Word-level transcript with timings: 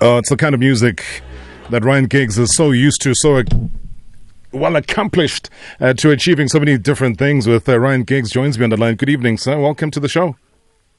it's 0.00 0.30
the 0.30 0.36
kind 0.36 0.54
of 0.54 0.60
music 0.60 1.04
that 1.70 1.84
Ryan 1.84 2.06
Giggs 2.06 2.38
is 2.38 2.54
so 2.54 2.70
used 2.70 3.02
to, 3.02 3.14
so 3.14 3.42
well 4.52 4.76
accomplished 4.76 5.50
uh, 5.78 5.92
to 5.94 6.10
achieving 6.10 6.48
so 6.48 6.58
many 6.58 6.78
different 6.78 7.18
things. 7.18 7.46
With 7.46 7.68
uh, 7.68 7.78
Ryan 7.78 8.04
Giggs 8.04 8.30
joins 8.30 8.58
me 8.58 8.64
on 8.64 8.70
the 8.70 8.76
line. 8.76 8.96
Good 8.96 9.10
evening, 9.10 9.36
sir. 9.36 9.58
Welcome 9.58 9.90
to 9.92 10.00
the 10.00 10.08
show. 10.08 10.36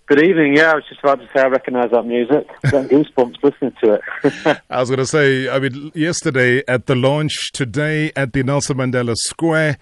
Good 0.06 0.24
evening. 0.24 0.56
Yeah, 0.56 0.72
I 0.72 0.76
was 0.76 0.84
just 0.90 1.00
about 1.00 1.20
to 1.20 1.28
say 1.34 1.42
I 1.42 1.48
recognise 1.48 1.92
that 1.92 2.04
music. 2.04 2.48
Got 2.70 2.86
goosebumps 2.90 3.44
listening 3.44 3.74
to 3.84 3.94
it. 3.94 4.62
I 4.70 4.80
was 4.80 4.90
going 4.90 5.00
to 5.00 5.06
say, 5.06 5.50
I 5.50 5.58
mean, 5.60 5.92
yesterday 5.96 6.64
at 6.68 6.86
the 6.86 6.96
launch, 6.96 7.52
today 7.54 8.12
at 8.16 8.34
the 8.34 8.44
Nelson 8.44 8.78
Mandela 8.78 9.16
Square. 9.16 9.78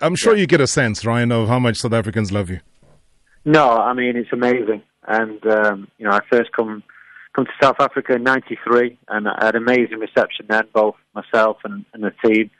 I'm 0.00 0.16
sure 0.16 0.34
yeah. 0.34 0.40
you 0.40 0.46
get 0.46 0.60
a 0.60 0.66
sense, 0.66 1.04
Ryan, 1.04 1.32
of 1.32 1.48
how 1.48 1.58
much 1.58 1.78
South 1.78 1.92
Africans 1.92 2.32
love 2.32 2.50
you. 2.50 2.60
No, 3.44 3.70
I 3.70 3.92
mean 3.92 4.16
it's 4.16 4.32
amazing, 4.32 4.82
and 5.06 5.46
um, 5.46 5.88
you 5.98 6.04
know 6.04 6.12
I 6.12 6.20
first 6.28 6.50
come 6.52 6.82
come 7.36 7.44
to 7.44 7.52
South 7.62 7.76
Africa 7.78 8.14
in 8.14 8.22
'93, 8.22 8.98
and 9.08 9.28
I 9.28 9.44
had 9.44 9.54
an 9.54 9.62
amazing 9.62 9.98
reception 9.98 10.46
then, 10.48 10.64
both 10.72 10.96
myself 11.14 11.58
and, 11.64 11.84
and 11.92 12.02
the 12.02 12.12
team, 12.24 12.50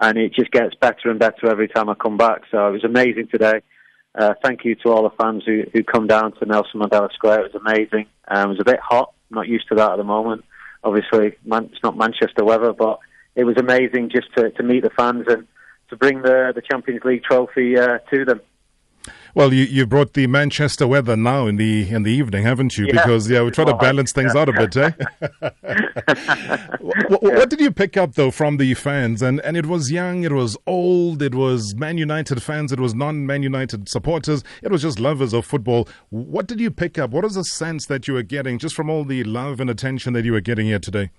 and 0.00 0.18
it 0.18 0.34
just 0.34 0.50
gets 0.50 0.74
better 0.74 1.08
and 1.10 1.20
better 1.20 1.48
every 1.48 1.68
time 1.68 1.88
I 1.88 1.94
come 1.94 2.16
back. 2.16 2.42
So 2.50 2.68
it 2.68 2.72
was 2.72 2.84
amazing 2.84 3.28
today. 3.30 3.62
Uh, 4.16 4.34
thank 4.42 4.64
you 4.64 4.74
to 4.76 4.90
all 4.90 5.04
the 5.04 5.22
fans 5.22 5.44
who, 5.46 5.62
who 5.72 5.82
come 5.84 6.06
down 6.06 6.32
to 6.32 6.46
Nelson 6.46 6.80
Mandela 6.80 7.12
Square. 7.12 7.46
It 7.46 7.52
was 7.52 7.62
amazing. 7.62 8.06
Um, 8.28 8.50
it 8.50 8.52
was 8.54 8.60
a 8.60 8.64
bit 8.64 8.80
hot. 8.80 9.12
I'm 9.30 9.36
not 9.36 9.48
used 9.48 9.68
to 9.68 9.76
that 9.76 9.92
at 9.92 9.96
the 9.96 10.04
moment. 10.04 10.44
Obviously, 10.82 11.36
man, 11.44 11.70
it's 11.72 11.82
not 11.82 11.96
Manchester 11.96 12.44
weather, 12.44 12.72
but 12.72 12.98
it 13.36 13.44
was 13.44 13.56
amazing 13.56 14.10
just 14.10 14.32
to, 14.36 14.50
to 14.50 14.62
meet 14.62 14.82
the 14.82 14.90
fans 14.90 15.24
and 15.28 15.46
to 15.90 15.96
bring 15.96 16.22
the, 16.22 16.52
the 16.54 16.62
Champions 16.62 17.04
League 17.04 17.24
trophy 17.24 17.78
uh, 17.78 17.98
to 18.12 18.24
them. 18.24 18.40
Well, 19.34 19.52
you, 19.52 19.64
you 19.64 19.84
brought 19.84 20.12
the 20.12 20.28
Manchester 20.28 20.86
weather 20.86 21.16
now 21.16 21.48
in 21.48 21.56
the 21.56 21.90
in 21.90 22.04
the 22.04 22.12
evening, 22.12 22.44
haven't 22.44 22.78
you? 22.78 22.86
Yeah. 22.86 22.92
Because 22.92 23.28
yeah, 23.28 23.42
we 23.42 23.50
try 23.50 23.64
to 23.64 23.74
balance 23.74 24.12
things 24.12 24.36
out 24.36 24.48
a 24.48 24.52
bit, 24.52 24.76
eh? 24.76 24.92
what, 27.08 27.20
what, 27.20 27.50
did 27.50 27.60
you 27.60 27.72
pick 27.72 27.96
up 27.96 28.14
though 28.14 28.30
from 28.30 28.58
the 28.58 28.74
fans? 28.74 29.22
And 29.22 29.40
and 29.40 29.56
it 29.56 29.66
was 29.66 29.90
young, 29.90 30.22
it 30.22 30.30
was 30.30 30.56
old, 30.68 31.20
it 31.20 31.34
was 31.34 31.74
Man 31.74 31.98
United 31.98 32.44
fans, 32.44 32.70
it 32.70 32.78
was 32.78 32.94
non-Man 32.94 33.42
United 33.42 33.88
supporters, 33.88 34.44
it 34.62 34.70
was 34.70 34.82
just 34.82 35.00
lovers 35.00 35.32
of 35.32 35.44
football. 35.44 35.88
What 36.10 36.46
did 36.46 36.60
you 36.60 36.70
pick 36.70 36.96
up? 36.96 37.10
What 37.10 37.24
was 37.24 37.34
the 37.34 37.42
sense 37.42 37.86
that 37.86 38.06
you 38.06 38.14
were 38.14 38.22
getting 38.22 38.60
just 38.60 38.76
from 38.76 38.88
all 38.88 39.04
the 39.04 39.24
love 39.24 39.58
and 39.58 39.68
attention 39.68 40.12
that 40.12 40.24
you 40.24 40.32
were 40.32 40.42
getting 40.42 40.66
here 40.66 40.78
today? 40.78 41.10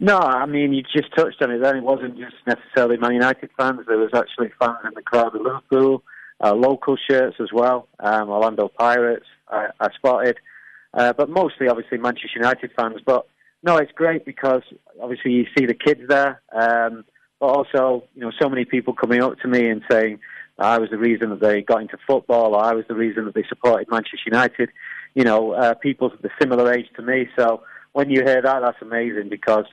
No, 0.00 0.18
I 0.18 0.46
mean 0.46 0.72
you 0.72 0.82
just 0.82 1.14
touched 1.14 1.40
on 1.42 1.52
it. 1.52 1.62
Then 1.62 1.76
it 1.76 1.84
wasn't 1.84 2.18
just 2.18 2.34
necessarily 2.44 2.96
Man 2.96 3.12
United 3.12 3.50
fans. 3.56 3.82
There 3.86 3.98
was 3.98 4.10
actually 4.14 4.50
fans 4.58 4.78
in 4.84 4.90
the 4.96 5.02
crowd 5.02 5.36
of 5.36 5.42
Liverpool 5.42 6.02
uh, 6.42 6.54
local 6.54 6.96
shirts 6.96 7.36
as 7.40 7.48
well. 7.52 7.88
Um, 7.98 8.28
Orlando 8.28 8.68
Pirates, 8.68 9.26
I, 9.48 9.68
I 9.80 9.88
spotted, 9.94 10.38
uh, 10.94 11.12
but 11.12 11.28
mostly 11.30 11.68
obviously 11.68 11.98
Manchester 11.98 12.38
United 12.38 12.72
fans. 12.76 13.00
But 13.04 13.26
no, 13.62 13.76
it's 13.76 13.92
great 13.92 14.24
because 14.24 14.62
obviously 15.00 15.32
you 15.32 15.46
see 15.56 15.66
the 15.66 15.74
kids 15.74 16.02
there, 16.08 16.42
um, 16.52 17.04
but 17.40 17.46
also 17.46 18.04
you 18.14 18.22
know 18.22 18.32
so 18.40 18.48
many 18.48 18.64
people 18.64 18.94
coming 18.94 19.22
up 19.22 19.38
to 19.40 19.48
me 19.48 19.68
and 19.68 19.82
saying 19.90 20.18
I 20.58 20.78
was 20.78 20.90
the 20.90 20.98
reason 20.98 21.30
that 21.30 21.40
they 21.40 21.62
got 21.62 21.82
into 21.82 21.98
football, 22.06 22.54
or 22.54 22.64
I 22.64 22.72
was 22.72 22.84
the 22.88 22.94
reason 22.94 23.26
that 23.26 23.34
they 23.34 23.44
supported 23.48 23.90
Manchester 23.90 24.18
United. 24.26 24.70
You 25.14 25.24
know, 25.24 25.52
uh, 25.52 25.74
people 25.74 26.12
of 26.12 26.22
the 26.22 26.30
similar 26.40 26.72
age 26.72 26.86
to 26.96 27.02
me. 27.02 27.28
So 27.38 27.62
when 27.92 28.10
you 28.10 28.22
hear 28.22 28.42
that, 28.42 28.60
that's 28.60 28.82
amazing 28.82 29.28
because 29.30 29.64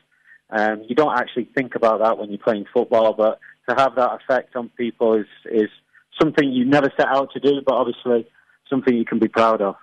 um, 0.50 0.84
you 0.88 0.96
don't 0.96 1.18
actually 1.18 1.50
think 1.56 1.76
about 1.76 2.00
that 2.00 2.18
when 2.18 2.30
you're 2.30 2.38
playing 2.38 2.66
football, 2.74 3.14
but 3.14 3.40
to 3.70 3.76
have 3.76 3.96
that 3.96 4.20
effect 4.22 4.56
on 4.56 4.70
people 4.70 5.16
is 5.16 5.28
is 5.50 5.70
something 6.22 6.52
you 6.52 6.66
never 6.66 6.92
set 6.98 7.08
out 7.08 7.32
to 7.34 7.40
do, 7.40 7.62
but 7.66 7.76
obviously 7.76 8.28
something 8.70 8.96
you 8.96 9.06
can 9.06 9.20
be 9.20 9.28
proud 9.28 9.62
of. 9.62 9.76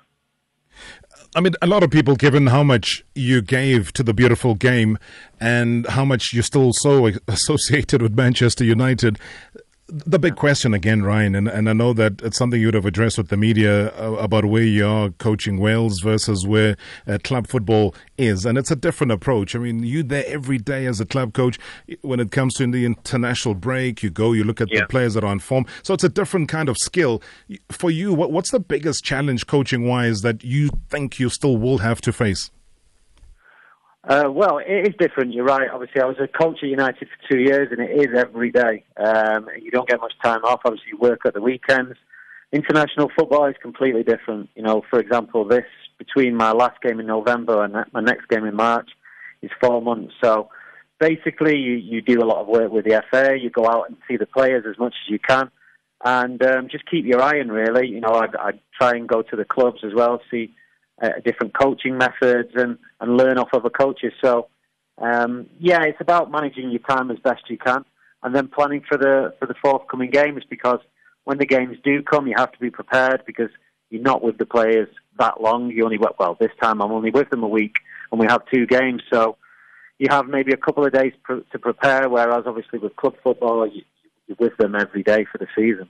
I 1.35 1.41
mean, 1.41 1.55
a 1.63 1.67
lot 1.67 1.83
of 1.83 1.91
people, 1.91 2.17
given 2.17 2.49
how 2.49 2.65
much 2.65 3.05
you 3.15 3.41
gave 3.41 3.93
to 3.93 4.03
the 4.03 4.13
beautiful 4.13 4.55
game 4.55 4.99
and 5.39 5.87
how 5.87 6.05
much 6.05 6.33
you're 6.33 6.43
still 6.43 6.73
so 6.73 7.11
associated 7.29 8.03
with 8.03 8.17
Manchester 8.17 8.65
United, 8.65 9.19
the 9.91 10.19
big 10.19 10.37
question 10.37 10.75
again, 10.75 11.03
Ryan, 11.03 11.35
and, 11.35 11.49
and 11.49 11.69
I 11.69 11.73
know 11.73 11.93
that 11.95 12.23
it's 12.23 12.37
something 12.37 12.61
you'd 12.61 12.75
have 12.75 12.87
addressed 12.87 13.19
with 13.19 13.29
the 13.29 13.37
media 13.37 13.89
uh, 13.91 14.15
about 14.15 14.45
where 14.45 14.63
you 14.63 14.87
are 14.87 15.11
coaching 15.11 15.59
Wales 15.59 16.01
versus 16.01 16.47
where 16.47 16.77
uh, 17.07 17.19
club 17.25 17.47
football 17.47 17.95
is. 18.17 18.47
And 18.47 18.57
it's 18.57 18.71
a 18.71 18.77
different 18.77 19.13
approach. 19.13 19.57
I 19.57 19.59
mean, 19.59 19.83
you're 19.83 20.03
there 20.03 20.25
every 20.27 20.59
day 20.59 20.87
as 20.87 21.01
a 21.01 21.07
club 21.07 21.33
coach. 21.33 21.59
When 22.03 22.21
it 22.21 22.31
comes 22.31 22.55
to 22.55 22.71
the 22.71 22.85
international 22.85 23.55
break, 23.55 24.03
you 24.03 24.11
go, 24.11 24.33
you 24.33 24.45
look 24.45 24.61
at 24.61 24.71
yeah. 24.71 24.81
the 24.81 24.87
players 24.87 25.15
that 25.15 25.25
are 25.25 25.31
on 25.31 25.41
form. 25.41 25.67
So 25.83 25.95
it's 25.95 26.05
a 26.05 26.09
different 26.09 26.49
kind 26.49 26.69
of 26.69 26.79
skill. 26.79 27.23
For 27.71 27.91
you, 27.91 28.15
what, 28.15 28.31
what's 28.31 28.51
the 28.51 28.61
biggest 28.61 29.05
challenge 29.05 29.47
coaching 29.47 29.87
wise 29.89 30.21
that 30.23 30.45
you 30.45 30.71
think 30.89 31.19
you 31.19 31.29
still 31.31 31.57
will 31.57 31.79
have 31.79 32.01
to 32.03 32.13
face? 32.13 32.51
Uh, 34.03 34.31
well, 34.31 34.59
it 34.59 34.89
is 34.89 34.95
different. 34.99 35.35
You're 35.35 35.45
right. 35.45 35.69
Obviously, 35.71 36.01
I 36.01 36.07
was 36.07 36.17
a 36.19 36.27
coach 36.27 36.59
at 36.63 36.69
United 36.69 37.07
for 37.09 37.29
two 37.31 37.41
years, 37.41 37.69
and 37.71 37.81
it 37.81 37.91
is 37.91 38.19
every 38.19 38.51
day. 38.51 38.85
Um, 38.97 39.49
you 39.61 39.71
don't 39.71 39.89
get 39.89 40.01
much 40.01 40.15
time 40.23 40.43
off. 40.45 40.61
Obviously, 40.65 40.89
you 40.93 40.99
work 40.99 41.21
at 41.27 41.35
the 41.35 41.43
weekends. 41.43 41.97
International 42.51 43.11
football 43.17 43.47
is 43.47 43.57
completely 43.61 44.03
different. 44.03 44.49
You 44.55 44.63
know, 44.63 44.83
for 44.89 44.99
example, 45.01 45.45
this 45.45 45.67
between 45.99 46.35
my 46.35 46.53
last 46.53 46.81
game 46.81 46.99
in 46.99 47.07
November 47.07 47.63
and 47.63 47.75
my 47.93 48.01
next 48.01 48.27
game 48.29 48.47
in 48.47 48.57
March 48.57 48.89
is 49.43 49.51
four 49.61 49.83
months. 49.83 50.15
So 50.25 50.49
basically, 50.99 51.57
you, 51.59 51.75
you 51.75 52.01
do 52.01 52.23
a 52.23 52.25
lot 52.25 52.41
of 52.41 52.47
work 52.47 52.73
with 52.73 52.87
the 52.87 53.03
FA. 53.11 53.37
You 53.39 53.51
go 53.51 53.67
out 53.67 53.89
and 53.89 53.99
see 54.09 54.17
the 54.17 54.27
players 54.27 54.65
as 54.69 54.79
much 54.79 54.95
as 55.05 55.11
you 55.11 55.19
can, 55.19 55.51
and 56.03 56.43
um, 56.43 56.69
just 56.71 56.91
keep 56.91 57.05
your 57.05 57.21
eye 57.21 57.39
on. 57.39 57.49
Really, 57.49 57.89
you 57.89 58.01
know, 58.01 58.15
I, 58.15 58.29
I 58.39 58.53
try 58.79 58.93
and 58.97 59.07
go 59.07 59.21
to 59.21 59.37
the 59.37 59.45
clubs 59.45 59.85
as 59.85 59.93
well, 59.95 60.23
see 60.31 60.55
uh, 61.01 61.09
different 61.25 61.55
coaching 61.55 61.97
methods 61.97 62.51
and, 62.55 62.79
and 63.01 63.17
learn 63.17 63.39
off 63.39 63.49
other 63.53 63.71
coaches. 63.71 64.13
So, 64.23 64.49
um, 64.99 65.47
yeah, 65.59 65.83
it's 65.85 66.01
about 66.01 66.31
managing 66.31 66.71
your 66.71 66.81
time 66.81 67.11
as 67.11 67.19
best 67.19 67.49
you 67.49 67.59
can 67.59 67.85
and 68.23 68.35
then 68.35 68.49
planning 68.49 68.83
for 68.87 68.99
the 68.99 69.35
for 69.39 69.47
the 69.47 69.55
forthcoming 69.63 70.11
games 70.11 70.43
because 70.49 70.81
when 71.25 71.39
the 71.39 71.47
games 71.47 71.79
do 71.83 72.03
come, 72.03 72.27
you 72.27 72.35
have 72.37 72.53
to 72.53 72.59
be 72.59 72.71
prepared 72.71 73.23
because 73.27 73.51
you're 73.91 74.03
not 74.03 74.23
with 74.23 74.39
the 74.39 74.47
players 74.47 74.89
that 75.19 75.41
long. 75.41 75.71
You 75.71 75.85
only 75.85 75.99
well 75.99 76.37
this 76.41 76.51
time 76.63 76.81
I'm 76.81 76.93
only 76.93 77.11
with 77.11 77.31
them 77.31 77.43
a 77.43 77.49
week 77.49 77.77
and 78.11 78.21
we 78.21 78.27
have 78.29 78.43
two 78.53 78.67
games, 78.67 79.03
so 79.13 79.37
you 79.99 80.09
have 80.11 80.27
maybe 80.27 80.53
a 80.53 80.57
couple 80.57 80.85
of 80.85 80.93
days 80.93 81.13
pr- 81.23 81.47
to 81.53 81.59
prepare. 81.59 82.09
Whereas 82.09 82.45
obviously 82.47 82.79
with 82.79 82.97
club 82.97 83.15
football, 83.23 83.67
you, 83.67 83.83
you're 84.27 84.37
with 84.39 84.57
them 84.57 84.75
every 84.75 85.03
day 85.03 85.27
for 85.31 85.39
the 85.39 85.47
season. 85.55 85.89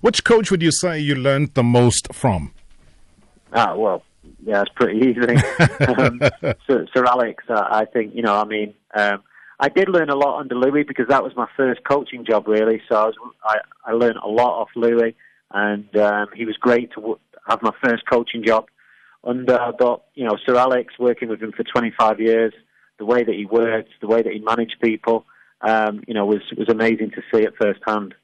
Which 0.00 0.24
coach 0.24 0.50
would 0.50 0.62
you 0.62 0.72
say 0.72 0.98
you 1.00 1.14
learned 1.14 1.54
the 1.54 1.62
most 1.62 2.12
from? 2.12 2.52
Ah, 3.52 3.74
well, 3.76 4.02
yeah, 4.44 4.62
it's 4.62 4.72
pretty 4.74 4.98
easy. 4.98 5.20
um, 5.98 6.20
Sir, 6.66 6.86
Sir, 6.94 7.04
Alex, 7.04 7.44
uh, 7.48 7.64
I 7.70 7.84
think, 7.84 8.14
you 8.14 8.22
know, 8.22 8.36
I 8.36 8.44
mean, 8.44 8.74
um, 8.94 9.22
I 9.58 9.68
did 9.68 9.88
learn 9.88 10.08
a 10.08 10.16
lot 10.16 10.40
under 10.40 10.54
Louis 10.54 10.84
because 10.84 11.08
that 11.08 11.22
was 11.22 11.36
my 11.36 11.46
first 11.56 11.82
coaching 11.84 12.24
job, 12.24 12.48
really. 12.48 12.80
So 12.88 12.96
I, 12.96 13.04
was, 13.06 13.14
I, 13.44 13.56
I 13.84 13.92
learned 13.92 14.18
a 14.24 14.28
lot 14.28 14.60
off 14.60 14.70
Louis, 14.74 15.14
and 15.52 15.94
um, 15.96 16.28
he 16.34 16.44
was 16.44 16.56
great 16.56 16.90
to 16.92 16.96
w- 16.96 17.18
have 17.46 17.60
my 17.62 17.72
first 17.82 18.04
coaching 18.10 18.44
job 18.44 18.66
under. 19.24 19.58
But, 19.78 20.04
you 20.14 20.24
know, 20.24 20.38
Sir 20.46 20.56
Alex, 20.56 20.94
working 20.98 21.28
with 21.28 21.42
him 21.42 21.52
for 21.52 21.64
25 21.64 22.20
years, 22.20 22.54
the 22.98 23.04
way 23.04 23.22
that 23.22 23.34
he 23.34 23.46
worked, 23.46 23.90
the 24.00 24.06
way 24.06 24.22
that 24.22 24.32
he 24.32 24.38
managed 24.38 24.76
people, 24.82 25.26
um, 25.60 26.04
you 26.06 26.14
know, 26.14 26.24
was, 26.24 26.40
was 26.56 26.68
amazing 26.68 27.10
to 27.10 27.22
see 27.32 27.44
at 27.44 27.56
first 27.60 27.80
hand. 27.86 28.14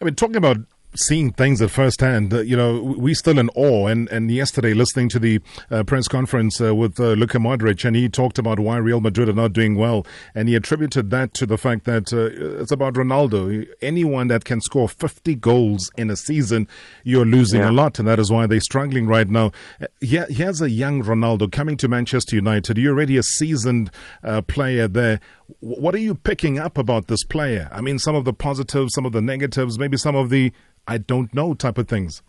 I 0.00 0.04
mean, 0.04 0.14
talking 0.14 0.36
about 0.36 0.56
seeing 0.94 1.32
things 1.32 1.62
at 1.62 1.70
first 1.70 2.00
hand. 2.00 2.32
Uh, 2.32 2.40
you 2.40 2.56
know, 2.56 2.82
we're 2.82 3.14
still 3.14 3.38
in 3.38 3.48
awe. 3.50 3.86
And, 3.86 4.08
and 4.10 4.30
yesterday, 4.30 4.74
listening 4.74 5.08
to 5.10 5.18
the 5.18 5.40
uh, 5.70 5.84
press 5.84 6.08
conference 6.08 6.60
uh, 6.60 6.74
with 6.74 6.98
uh, 7.00 7.12
Luka 7.12 7.38
Modric, 7.38 7.84
and 7.84 7.96
he 7.96 8.08
talked 8.08 8.38
about 8.38 8.58
why 8.58 8.76
Real 8.76 9.00
Madrid 9.00 9.28
are 9.28 9.34
not 9.34 9.52
doing 9.52 9.76
well. 9.76 10.06
And 10.34 10.48
he 10.48 10.54
attributed 10.54 11.10
that 11.10 11.34
to 11.34 11.46
the 11.46 11.58
fact 11.58 11.84
that 11.84 12.12
uh, 12.12 12.60
it's 12.60 12.72
about 12.72 12.94
Ronaldo. 12.94 13.66
Anyone 13.80 14.28
that 14.28 14.44
can 14.44 14.60
score 14.60 14.88
50 14.88 15.34
goals 15.36 15.90
in 15.96 16.10
a 16.10 16.16
season, 16.16 16.68
you're 17.04 17.26
losing 17.26 17.60
yeah. 17.60 17.70
a 17.70 17.72
lot. 17.72 17.98
And 17.98 18.08
that 18.08 18.18
is 18.18 18.30
why 18.30 18.46
they're 18.46 18.60
struggling 18.60 19.06
right 19.06 19.28
now. 19.28 19.52
Uh, 19.80 19.86
here, 20.00 20.26
here's 20.28 20.60
a 20.60 20.70
young 20.70 21.02
Ronaldo 21.02 21.50
coming 21.50 21.76
to 21.78 21.88
Manchester 21.88 22.36
United. 22.36 22.78
You're 22.78 22.92
already 22.92 23.16
a 23.16 23.22
seasoned 23.22 23.90
uh, 24.22 24.42
player 24.42 24.88
there. 24.88 25.20
What 25.60 25.94
are 25.94 25.98
you 25.98 26.14
picking 26.14 26.58
up 26.58 26.78
about 26.78 27.06
this 27.08 27.24
player? 27.24 27.68
I 27.72 27.80
mean, 27.80 27.98
some 27.98 28.14
of 28.14 28.24
the 28.24 28.32
positives, 28.32 28.94
some 28.94 29.06
of 29.06 29.12
the 29.12 29.22
negatives, 29.22 29.78
maybe 29.78 29.96
some 29.96 30.16
of 30.16 30.30
the 30.30 30.52
I 30.86 30.98
don't 30.98 31.32
know 31.34 31.54
type 31.54 31.78
of 31.78 31.88
things? 31.88 32.22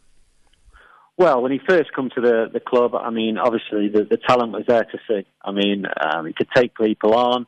Well, 1.17 1.41
when 1.41 1.51
he 1.51 1.59
first 1.67 1.93
come 1.93 2.09
to 2.15 2.21
the, 2.21 2.49
the 2.51 2.59
club, 2.59 2.95
I 2.95 3.11
mean, 3.11 3.37
obviously 3.37 3.87
the, 3.87 4.03
the 4.09 4.17
talent 4.17 4.51
was 4.51 4.63
there 4.67 4.83
to 4.83 4.97
see. 5.07 5.27
I 5.43 5.51
mean, 5.51 5.85
um, 6.01 6.25
he 6.25 6.33
could 6.33 6.49
take 6.55 6.75
people 6.75 7.13
on, 7.13 7.45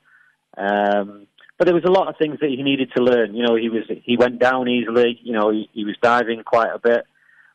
um, 0.56 1.28
but 1.58 1.66
there 1.66 1.74
was 1.74 1.84
a 1.86 1.92
lot 1.92 2.08
of 2.08 2.16
things 2.18 2.40
that 2.42 2.50
he 2.50 2.62
needed 2.62 2.92
to 2.96 3.04
learn. 3.04 3.34
You 3.34 3.44
know, 3.44 3.56
he 3.56 3.70
was 3.70 3.84
he 4.04 4.18
went 4.18 4.40
down 4.40 4.68
easily. 4.68 5.20
You 5.24 5.34
know, 5.34 5.52
he, 5.52 5.70
he 5.74 5.86
was 5.86 5.96
diving 6.02 6.44
quite 6.44 6.70
a 6.74 6.80
bit, 6.80 7.06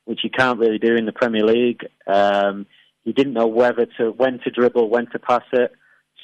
which 0.04 0.20
you 0.24 0.30
can't 0.30 0.58
really 0.58 0.78
do 0.78 0.96
in 0.96 1.06
the 1.06 1.12
Premier 1.12 1.44
League. 1.44 1.86
Um, 2.06 2.66
he 3.04 3.12
didn't 3.12 3.34
know 3.34 3.46
whether 3.46 3.86
to 3.98 4.10
when 4.10 4.40
to 4.40 4.50
dribble, 4.50 4.88
when 4.88 5.06
to 5.10 5.18
pass 5.18 5.44
it. 5.52 5.72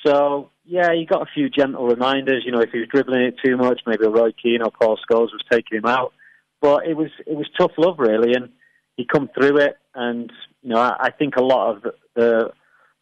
So 0.04 0.50
yeah, 0.64 0.93
he 0.94 1.06
got 1.06 1.22
a 1.22 1.31
few 1.32 1.48
gentle 1.48 1.87
reminders. 1.87 2.44
You 2.44 2.52
know, 2.52 2.60
if 2.60 2.70
he 2.70 2.81
was 2.81 2.88
dribbling 2.88 3.22
it 3.22 3.37
too 3.44 3.56
much, 3.56 3.82
maybe 3.87 4.06
Roy 4.06 4.32
Keane 4.32 4.62
or 4.62 4.70
Paul 4.70 4.98
Scholes 4.98 5.32
was 5.32 5.44
taking 5.50 5.78
him 5.78 5.87
out. 5.87 6.12
But 6.60 6.87
it 6.87 6.96
was 6.96 7.10
it 7.26 7.37
was 7.37 7.48
tough 7.58 7.72
love 7.78 7.98
really, 7.98 8.34
and 8.34 8.50
he 8.96 9.04
come 9.04 9.28
through 9.34 9.58
it. 9.58 9.78
And 9.94 10.32
you 10.62 10.70
know, 10.70 10.81
I, 10.81 10.96
I 10.98 11.10
think 11.10 11.37
a 11.37 11.43
lot 11.43 11.76
of 11.76 11.82
the, 11.82 11.94
the 12.14 12.52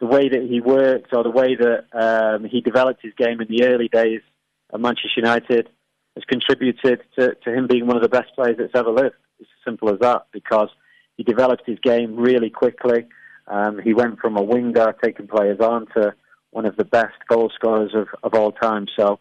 the 0.00 0.06
way 0.06 0.28
that 0.28 0.42
he 0.42 0.60
worked 0.60 1.14
or 1.14 1.22
the 1.22 1.30
way 1.30 1.56
that 1.56 1.84
um, 1.92 2.44
he 2.44 2.60
developed 2.60 3.00
his 3.02 3.14
game 3.14 3.40
in 3.40 3.48
the 3.48 3.64
early 3.64 3.88
days 3.88 4.20
at 4.72 4.80
Manchester 4.80 5.08
United 5.16 5.68
has 6.14 6.24
contributed 6.24 7.00
to, 7.18 7.34
to 7.34 7.52
him 7.52 7.66
being 7.66 7.86
one 7.86 7.96
of 7.96 8.02
the 8.02 8.08
best 8.08 8.34
players 8.34 8.56
that's 8.58 8.74
ever 8.74 8.90
lived. 8.90 9.14
It's 9.40 9.48
as 9.48 9.64
simple 9.64 9.90
as 9.90 10.00
that 10.00 10.26
because 10.32 10.68
he 11.16 11.22
developed 11.22 11.62
his 11.66 11.78
game 11.80 12.16
really 12.16 12.50
quickly. 12.50 13.06
Um, 13.46 13.78
he 13.78 13.94
went 13.94 14.20
from 14.20 14.36
a 14.36 14.42
winger 14.42 14.94
taking 15.02 15.26
players 15.26 15.60
on 15.60 15.86
to 15.94 16.14
one 16.54 16.66
of 16.66 16.76
the 16.76 16.84
best 16.84 17.16
goal 17.28 17.50
scorers 17.52 17.92
of, 17.94 18.06
of 18.22 18.32
all 18.34 18.52
time. 18.52 18.86
So 18.96 19.18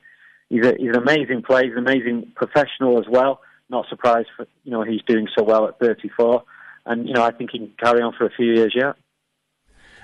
he's, 0.49 0.63
a, 0.63 0.75
he's 0.77 0.89
an 0.89 0.97
amazing 0.97 1.41
player. 1.41 1.63
He's 1.63 1.73
an 1.73 1.79
amazing 1.79 2.31
professional 2.35 2.99
as 2.99 3.05
well. 3.09 3.41
Not 3.69 3.87
surprised, 3.89 4.27
for, 4.37 4.45
you 4.63 4.71
know, 4.71 4.83
he's 4.83 5.01
doing 5.07 5.27
so 5.35 5.43
well 5.43 5.67
at 5.67 5.79
34. 5.79 6.43
And, 6.85 7.07
you 7.07 7.13
know, 7.15 7.23
I 7.23 7.31
think 7.31 7.49
he 7.51 7.57
can 7.57 7.71
carry 7.83 8.01
on 8.03 8.13
for 8.15 8.25
a 8.25 8.29
few 8.29 8.53
years 8.53 8.73
yet. 8.75 8.95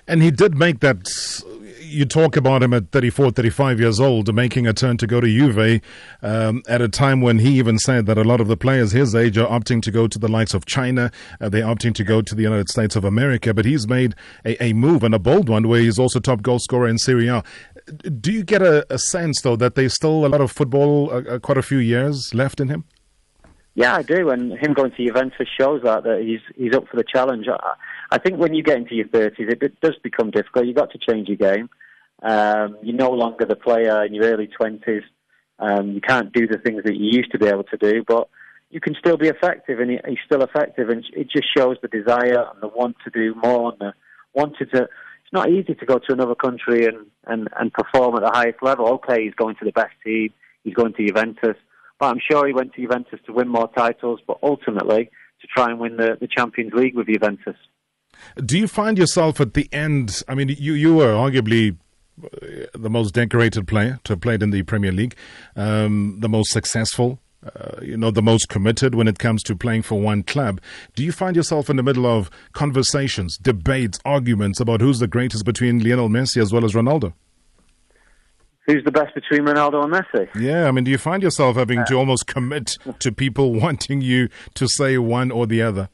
And 0.07 0.23
he 0.23 0.31
did 0.31 0.57
make 0.57 0.79
that. 0.79 1.07
You 1.81 2.05
talk 2.05 2.35
about 2.35 2.63
him 2.63 2.73
at 2.73 2.91
34, 2.91 3.31
35 3.31 3.79
years 3.79 3.99
old, 3.99 4.33
making 4.33 4.67
a 4.67 4.73
turn 4.73 4.97
to 4.97 5.07
go 5.07 5.19
to 5.19 5.27
Juve 5.27 5.81
um, 6.21 6.63
at 6.67 6.81
a 6.81 6.87
time 6.87 7.21
when 7.21 7.39
he 7.39 7.57
even 7.57 7.79
said 7.79 8.05
that 8.05 8.17
a 8.17 8.23
lot 8.23 8.41
of 8.41 8.47
the 8.47 8.57
players 8.57 8.91
his 8.91 9.15
age 9.15 9.37
are 9.37 9.47
opting 9.47 9.81
to 9.83 9.91
go 9.91 10.07
to 10.07 10.19
the 10.19 10.27
likes 10.27 10.53
of 10.53 10.65
China. 10.65 11.11
Uh, 11.41 11.49
they're 11.49 11.63
opting 11.63 11.93
to 11.95 12.03
go 12.03 12.21
to 12.21 12.35
the 12.35 12.43
United 12.43 12.69
States 12.69 12.95
of 12.95 13.03
America. 13.03 13.53
But 13.53 13.65
he's 13.65 13.87
made 13.87 14.15
a, 14.45 14.61
a 14.63 14.73
move 14.73 15.03
and 15.03 15.13
a 15.13 15.19
bold 15.19 15.49
one 15.49 15.67
where 15.67 15.81
he's 15.81 15.99
also 15.99 16.19
top 16.19 16.41
goal 16.41 16.59
scorer 16.59 16.87
in 16.87 16.97
Serie 16.97 17.27
A. 17.27 17.43
Do 18.21 18.31
you 18.31 18.43
get 18.43 18.61
a, 18.61 18.85
a 18.93 18.99
sense, 18.99 19.41
though, 19.41 19.55
that 19.55 19.75
there's 19.75 19.93
still 19.93 20.25
a 20.25 20.29
lot 20.29 20.41
of 20.41 20.51
football, 20.51 21.11
uh, 21.11 21.21
uh, 21.21 21.39
quite 21.39 21.57
a 21.57 21.63
few 21.63 21.79
years 21.79 22.33
left 22.33 22.59
in 22.59 22.69
him? 22.69 22.85
Yeah, 23.75 23.95
I 23.95 24.01
do, 24.01 24.29
and 24.29 24.51
him 24.53 24.73
going 24.73 24.91
to 24.91 25.05
Juventus 25.05 25.47
shows 25.57 25.81
that 25.83 26.03
that 26.03 26.21
he's 26.21 26.41
he's 26.55 26.75
up 26.75 26.87
for 26.89 26.97
the 26.97 27.03
challenge. 27.03 27.47
I, 27.47 27.75
I 28.11 28.17
think 28.17 28.37
when 28.37 28.53
you 28.53 28.63
get 28.63 28.77
into 28.77 28.95
your 28.95 29.07
thirties, 29.07 29.47
it, 29.49 29.61
it, 29.61 29.79
does 29.81 29.95
become 30.03 30.31
difficult. 30.31 30.65
You've 30.65 30.75
got 30.75 30.91
to 30.91 30.97
change 30.97 31.27
your 31.27 31.37
game. 31.37 31.69
Um, 32.21 32.77
you're 32.81 32.95
no 32.95 33.11
longer 33.11 33.45
the 33.45 33.55
player 33.55 34.03
in 34.03 34.13
your 34.13 34.25
early 34.25 34.47
twenties. 34.47 35.03
Um, 35.59 35.91
you 35.91 36.01
can't 36.01 36.31
do 36.33 36.47
the 36.47 36.57
things 36.57 36.83
that 36.83 36.95
you 36.95 37.17
used 37.17 37.31
to 37.31 37.39
be 37.39 37.47
able 37.47 37.65
to 37.65 37.77
do, 37.77 38.03
but 38.07 38.29
you 38.69 38.79
can 38.79 38.95
still 38.95 39.17
be 39.17 39.27
effective, 39.27 39.79
and 39.79 39.91
he, 39.91 39.99
he's 40.07 40.19
still 40.25 40.41
effective. 40.41 40.89
And 40.89 41.05
it 41.13 41.29
just 41.29 41.47
shows 41.55 41.77
the 41.81 41.87
desire 41.87 42.45
and 42.51 42.61
the 42.61 42.67
want 42.67 42.97
to 43.03 43.09
do 43.09 43.35
more, 43.35 43.71
and 43.71 43.79
the 43.79 43.93
wanted 44.33 44.71
to. 44.71 44.83
It's 44.83 45.33
not 45.33 45.49
easy 45.49 45.75
to 45.75 45.85
go 45.85 45.99
to 45.99 46.13
another 46.13 46.33
country 46.33 46.87
and, 46.87 47.05
and, 47.27 47.49
and 47.59 47.71
perform 47.71 48.15
at 48.15 48.23
the 48.23 48.31
highest 48.31 48.63
level. 48.63 48.87
Okay, 48.93 49.25
he's 49.25 49.35
going 49.35 49.55
to 49.57 49.65
the 49.65 49.71
best 49.71 49.93
team. 50.03 50.33
He's 50.63 50.73
going 50.73 50.93
to 50.93 51.05
Juventus 51.05 51.55
but 51.99 52.07
I'm 52.07 52.21
sure 52.31 52.47
he 52.47 52.53
went 52.53 52.73
to 52.73 52.81
Juventus 52.81 53.19
to 53.25 53.33
win 53.33 53.49
more 53.49 53.69
titles, 53.75 54.21
but 54.25 54.39
ultimately 54.41 55.09
to 55.41 55.47
try 55.47 55.69
and 55.69 55.79
win 55.79 55.97
the, 55.97 56.17
the 56.19 56.27
Champions 56.27 56.73
League 56.73 56.95
with 56.95 57.07
Juventus. 57.07 57.57
Do 58.43 58.57
you 58.57 58.67
find 58.67 58.97
yourself 58.97 59.39
at 59.39 59.53
the 59.53 59.67
end? 59.71 60.23
I 60.27 60.35
mean, 60.35 60.49
you, 60.49 60.73
you 60.73 60.95
were 60.95 61.13
arguably 61.13 61.77
uh, 62.23 62.27
the 62.73 62.89
most 62.89 63.13
decorated 63.13 63.67
player 63.67 63.99
to 64.03 64.13
have 64.13 64.21
played 64.21 64.43
in 64.43 64.51
the 64.51 64.63
Premier 64.63 64.91
League, 64.91 65.15
um, 65.55 66.17
the 66.19 66.29
most 66.29 66.51
successful, 66.51 67.19
uh, 67.43 67.79
you 67.81 67.97
know, 67.97 68.11
the 68.11 68.21
most 68.21 68.49
committed 68.49 68.95
when 68.95 69.07
it 69.07 69.19
comes 69.19 69.43
to 69.43 69.55
playing 69.55 69.83
for 69.83 69.99
one 69.99 70.23
club. 70.23 70.59
Do 70.95 71.03
you 71.03 71.11
find 71.11 71.35
yourself 71.35 71.69
in 71.69 71.75
the 71.75 71.83
middle 71.83 72.05
of 72.05 72.29
conversations, 72.53 73.37
debates, 73.37 73.99
arguments 74.05 74.59
about 74.59 74.81
who's 74.81 74.99
the 74.99 75.07
greatest 75.07 75.45
between 75.45 75.83
Lionel 75.83 76.09
Messi 76.09 76.41
as 76.41 76.51
well 76.51 76.65
as 76.65 76.73
Ronaldo? 76.73 77.13
who's 78.69 78.83
the 78.83 78.91
best 78.91 79.13
between 79.15 79.41
Ronaldo 79.41 79.83
and 79.83 79.93
Messi? 79.93 80.29
Yeah, 80.39 80.67
I 80.67 80.71
mean, 80.71 80.83
do 80.83 80.91
you 80.91 80.97
find 80.97 81.23
yourself 81.23 81.55
having 81.55 81.83
to 81.85 81.95
almost 81.95 82.27
commit 82.27 82.77
to 82.99 83.11
people 83.11 83.53
wanting 83.59 84.01
you 84.01 84.29
to 84.53 84.67
say 84.67 84.97
one 84.97 85.31
or 85.31 85.47
the 85.47 85.61
other? 85.61 85.89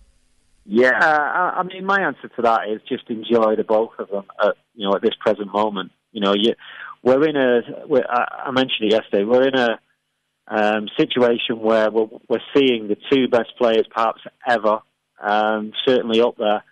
Yeah, 0.66 0.98
I, 1.00 1.60
I 1.60 1.64
mean, 1.64 1.86
my 1.86 2.02
answer 2.02 2.28
to 2.28 2.42
that 2.42 2.70
is 2.70 2.82
just 2.90 3.10
enjoy 3.10 3.56
the 3.56 3.64
both 3.64 3.92
of 4.00 4.10
them. 4.10 4.26
At, 4.44 4.56
you 4.74 4.88
know, 4.88 4.96
at 4.96 5.02
this 5.02 5.14
present 5.20 5.54
moment, 5.54 5.92
you 6.12 6.22
know, 6.22 6.34
you, 6.36 6.54
we're 7.04 7.28
in 7.28 7.36
a. 7.36 7.88
We're, 7.88 8.06
I 8.08 8.50
mentioned 8.52 8.92
it 8.92 8.94
yesterday. 8.94 9.24
We're 9.24 9.48
in 9.48 9.56
a 9.56 9.80
um, 10.48 10.88
situation 10.98 11.60
where 11.60 11.92
we're, 11.92 12.08
we're 12.28 12.40
seeing 12.56 12.88
the 12.88 12.98
two 13.12 13.28
best 13.28 13.56
players 13.58 13.86
perhaps 13.94 14.22
ever, 14.48 14.80
um, 15.22 15.72
certainly 15.88 16.22
up 16.22 16.38
there, 16.38 16.64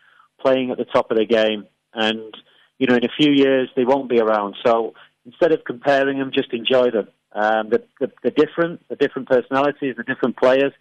playing 0.42 0.72
at 0.72 0.78
the 0.78 0.86
top 0.86 1.12
of 1.12 1.18
the 1.18 1.26
game, 1.26 1.68
and 1.94 2.34
you 2.80 2.88
know, 2.88 2.96
in 2.96 3.06
a 3.06 3.14
few 3.16 3.32
years 3.32 3.70
they 3.76 3.86
won't 3.86 4.10
be 4.10 4.20
around. 4.20 4.56
So 4.66 4.96
instead 5.26 5.52
of 5.52 5.64
comparing 5.66 6.18
them, 6.18 6.32
just 6.34 6.52
enjoy 6.52 6.90
them. 6.90 7.08
Um, 7.32 7.70
the, 7.70 7.84
the, 8.00 8.12
the 8.24 8.32
different, 8.32 8.88
the 8.90 8.96
different 8.96 9.30
personalities, 9.30 9.96
the 9.98 10.04
different 10.04 10.38
players, 10.38 10.72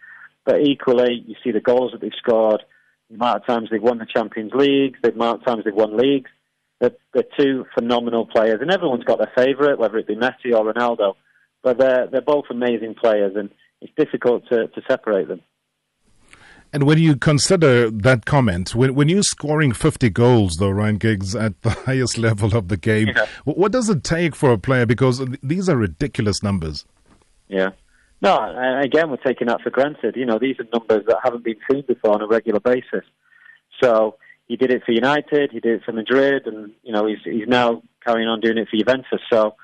but 0.44 0.60
equally, 0.62 1.24
you 1.26 1.34
see 1.44 1.50
the 1.50 1.60
goals 1.60 1.92
that 1.92 2.00
they've 2.00 2.10
scored, 2.18 2.62
the 3.12 3.16
amount 3.16 3.42
of 3.42 3.46
times 3.46 3.68
they've 3.70 3.82
won 3.82 3.98
the 3.98 4.06
Champions 4.06 4.52
League, 4.54 4.96
the 5.02 5.12
amount 5.12 5.40
of 5.40 5.46
times 5.46 5.64
they've 5.64 5.74
won 5.74 5.96
leagues. 5.96 6.30
They're, 6.80 6.96
they're 7.12 7.24
two 7.38 7.66
phenomenal 7.74 8.26
players, 8.26 8.60
and 8.60 8.70
everyone's 8.70 9.04
got 9.04 9.18
their 9.18 9.30
favourite, 9.36 9.78
whether 9.78 9.98
it 9.98 10.06
be 10.06 10.16
Messi 10.16 10.52
or 10.54 10.72
Ronaldo. 10.72 11.14
But 11.62 11.78
they're 11.78 12.08
they're 12.10 12.22
both 12.22 12.46
amazing 12.50 12.94
players, 13.00 13.34
and 13.36 13.50
it's 13.80 13.92
difficult 13.96 14.44
to, 14.48 14.66
to 14.68 14.82
separate 14.88 15.28
them. 15.28 15.42
And 16.72 16.84
when 16.84 16.98
you 16.98 17.16
consider 17.16 17.90
that 17.90 18.24
comment, 18.24 18.74
when, 18.74 18.94
when 18.94 19.10
you're 19.10 19.22
scoring 19.22 19.72
50 19.72 20.08
goals, 20.10 20.56
though, 20.56 20.70
Ryan 20.70 20.96
Giggs, 20.96 21.36
at 21.36 21.60
the 21.60 21.70
highest 21.86 22.16
level 22.16 22.56
of 22.56 22.68
the 22.68 22.78
game, 22.78 23.08
yeah. 23.08 23.26
what 23.44 23.72
does 23.72 23.90
it 23.90 24.02
take 24.02 24.34
for 24.34 24.50
a 24.50 24.58
player? 24.58 24.86
Because 24.86 25.22
these 25.42 25.68
are 25.68 25.76
ridiculous 25.76 26.42
numbers. 26.42 26.86
Yeah. 27.48 27.70
No, 28.22 28.38
again, 28.80 29.10
we're 29.10 29.16
taking 29.16 29.48
that 29.48 29.62
for 29.62 29.70
granted. 29.70 30.14
You 30.14 30.24
know, 30.24 30.38
these 30.38 30.56
are 30.60 30.66
numbers 30.72 31.04
that 31.08 31.18
haven't 31.24 31.42
been 31.42 31.58
seen 31.68 31.82
before 31.86 32.14
on 32.14 32.22
a 32.22 32.26
regular 32.28 32.60
basis. 32.60 33.04
So 33.82 34.16
he 34.46 34.54
did 34.56 34.70
it 34.70 34.84
for 34.86 34.92
United, 34.92 35.50
he 35.50 35.58
did 35.58 35.80
it 35.80 35.84
for 35.84 35.90
Madrid, 35.92 36.46
and, 36.46 36.70
you 36.84 36.92
know, 36.92 37.06
he's, 37.06 37.18
he's 37.24 37.48
now 37.48 37.82
carrying 38.06 38.28
on 38.28 38.40
doing 38.40 38.58
it 38.58 38.68
for 38.68 38.76
Juventus. 38.76 39.20
So 39.28 39.56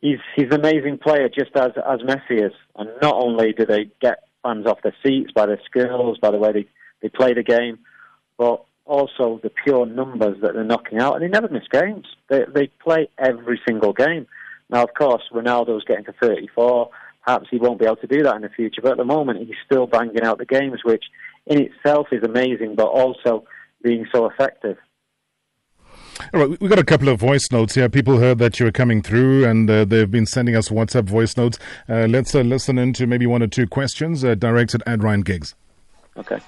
he's, 0.00 0.18
he's 0.36 0.46
an 0.46 0.60
amazing 0.60 0.98
player, 0.98 1.28
just 1.28 1.56
as, 1.56 1.72
as 1.76 2.00
Messi 2.00 2.46
is. 2.46 2.52
And 2.76 2.88
not 3.02 3.16
only 3.16 3.52
do 3.52 3.66
they 3.66 3.90
get 4.00 4.28
fans 4.44 4.66
off 4.66 4.82
their 4.82 4.94
seats 5.04 5.32
by 5.34 5.46
their 5.46 5.60
skills, 5.64 6.18
by 6.18 6.30
the 6.30 6.38
way 6.38 6.52
they, 6.52 6.66
they 7.00 7.08
play 7.08 7.34
the 7.34 7.42
game, 7.42 7.80
but 8.38 8.64
also 8.84 9.40
the 9.42 9.50
pure 9.50 9.86
numbers 9.86 10.40
that 10.42 10.54
they're 10.54 10.62
knocking 10.62 11.00
out. 11.00 11.14
And 11.14 11.24
they 11.24 11.28
never 11.28 11.48
miss 11.48 11.66
games. 11.68 12.06
They, 12.28 12.44
they 12.54 12.66
play 12.68 13.08
every 13.18 13.60
single 13.66 13.92
game. 13.92 14.28
Now, 14.70 14.84
of 14.84 14.94
course, 14.94 15.22
Ronaldo's 15.32 15.84
getting 15.84 16.04
to 16.04 16.12
34. 16.12 16.90
Perhaps 17.24 17.48
he 17.50 17.58
won't 17.58 17.78
be 17.78 17.86
able 17.86 17.96
to 17.96 18.06
do 18.06 18.22
that 18.22 18.36
in 18.36 18.42
the 18.42 18.48
future, 18.48 18.82
but 18.82 18.92
at 18.92 18.98
the 18.98 19.04
moment 19.04 19.38
he's 19.38 19.56
still 19.64 19.86
banging 19.86 20.22
out 20.22 20.38
the 20.38 20.46
games, 20.46 20.80
which 20.84 21.04
in 21.46 21.60
itself 21.60 22.08
is 22.12 22.22
amazing, 22.22 22.74
but 22.74 22.86
also 22.86 23.44
being 23.82 24.06
so 24.12 24.26
effective. 24.26 24.76
All 26.34 26.40
right, 26.40 26.60
we've 26.60 26.70
got 26.70 26.78
a 26.78 26.84
couple 26.84 27.08
of 27.08 27.18
voice 27.18 27.50
notes 27.50 27.74
here. 27.74 27.88
People 27.88 28.18
heard 28.18 28.38
that 28.38 28.58
you 28.58 28.66
were 28.66 28.72
coming 28.72 29.02
through 29.02 29.44
and 29.44 29.68
uh, 29.68 29.84
they've 29.84 30.10
been 30.10 30.26
sending 30.26 30.56
us 30.56 30.68
WhatsApp 30.68 31.04
voice 31.04 31.36
notes. 31.36 31.58
Uh, 31.88 32.06
let's 32.06 32.34
uh, 32.34 32.40
listen 32.40 32.78
into 32.78 33.06
maybe 33.06 33.26
one 33.26 33.42
or 33.42 33.48
two 33.48 33.66
questions 33.66 34.24
uh, 34.24 34.34
directed 34.34 34.82
at 34.86 35.02
Ryan 35.02 35.22
Giggs. 35.22 35.54
Okay. 36.16 36.38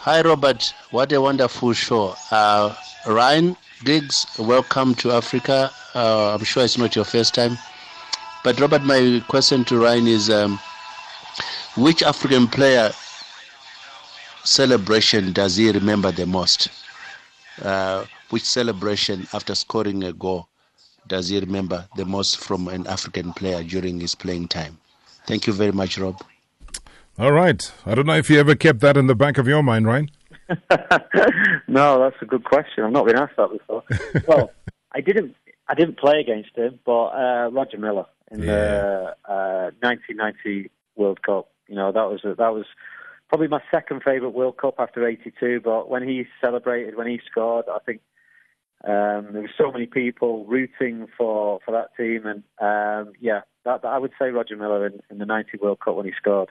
Hi, 0.00 0.22
Robert. 0.22 0.72
What 0.90 1.12
a 1.12 1.20
wonderful 1.20 1.72
show. 1.72 2.14
Uh, 2.30 2.74
Ryan 3.06 3.56
Giggs, 3.84 4.26
welcome 4.38 4.94
to 4.96 5.12
Africa. 5.12 5.70
Uh, 5.94 6.34
I'm 6.34 6.44
sure 6.44 6.64
it's 6.64 6.78
not 6.78 6.96
your 6.96 7.04
first 7.04 7.34
time. 7.34 7.58
But, 8.48 8.60
Robert, 8.60 8.82
my 8.82 9.22
question 9.28 9.62
to 9.66 9.78
Ryan 9.78 10.06
is 10.06 10.30
um, 10.30 10.58
which 11.76 12.02
African 12.02 12.46
player 12.46 12.92
celebration 14.42 15.34
does 15.34 15.56
he 15.56 15.70
remember 15.70 16.10
the 16.12 16.24
most? 16.24 16.70
Uh, 17.60 18.06
which 18.30 18.44
celebration 18.44 19.28
after 19.34 19.54
scoring 19.54 20.02
a 20.04 20.14
goal 20.14 20.48
does 21.08 21.28
he 21.28 21.38
remember 21.38 21.86
the 21.96 22.06
most 22.06 22.38
from 22.38 22.68
an 22.68 22.86
African 22.86 23.34
player 23.34 23.62
during 23.62 24.00
his 24.00 24.14
playing 24.14 24.48
time? 24.48 24.78
Thank 25.26 25.46
you 25.46 25.52
very 25.52 25.72
much, 25.72 25.98
Rob. 25.98 26.18
All 27.18 27.32
right. 27.32 27.70
I 27.84 27.94
don't 27.94 28.06
know 28.06 28.16
if 28.16 28.30
you 28.30 28.40
ever 28.40 28.54
kept 28.54 28.80
that 28.80 28.96
in 28.96 29.08
the 29.08 29.14
back 29.14 29.36
of 29.36 29.46
your 29.46 29.62
mind, 29.62 29.86
Ryan. 29.86 30.10
no, 31.68 32.00
that's 32.00 32.16
a 32.22 32.26
good 32.26 32.44
question. 32.44 32.84
I've 32.84 32.92
not 32.92 33.04
been 33.04 33.18
asked 33.18 33.36
that 33.36 33.52
before. 33.52 33.82
well, 34.26 34.50
I 34.92 35.02
didn't. 35.02 35.36
I 35.70 35.74
didn't 35.74 35.98
play 35.98 36.18
against 36.20 36.56
him, 36.56 36.78
but 36.86 37.08
uh, 37.08 37.50
Roger 37.52 37.76
Milla 37.76 38.06
in 38.30 38.42
yeah. 38.42 38.46
the 38.46 39.16
uh, 39.28 39.70
1990 39.80 40.70
World 40.96 41.22
Cup. 41.22 41.48
You 41.68 41.76
know 41.76 41.92
that 41.92 42.10
was 42.10 42.20
a, 42.24 42.34
that 42.34 42.54
was 42.54 42.66
probably 43.28 43.48
my 43.48 43.60
second 43.70 44.02
favourite 44.02 44.34
World 44.34 44.56
Cup 44.56 44.76
after 44.78 45.06
'82. 45.06 45.60
But 45.62 45.88
when 45.88 46.06
he 46.06 46.26
celebrated, 46.40 46.96
when 46.96 47.06
he 47.06 47.20
scored, 47.30 47.66
I 47.72 47.78
think 47.84 48.00
um, 48.84 49.32
there 49.32 49.42
were 49.42 49.50
so 49.56 49.72
many 49.72 49.86
people 49.86 50.44
rooting 50.46 51.08
for, 51.16 51.58
for 51.64 51.72
that 51.72 51.96
team, 51.96 52.26
and 52.26 52.42
um, 52.60 53.12
yeah, 53.20 53.40
that, 53.64 53.82
that, 53.82 53.88
I 53.88 53.98
would 53.98 54.12
say 54.18 54.30
Roger 54.30 54.56
Milla 54.56 54.82
in, 54.82 55.00
in 55.10 55.18
the 55.18 55.26
'90 55.26 55.58
World 55.60 55.80
Cup 55.80 55.96
when 55.96 56.06
he 56.06 56.12
scored. 56.16 56.50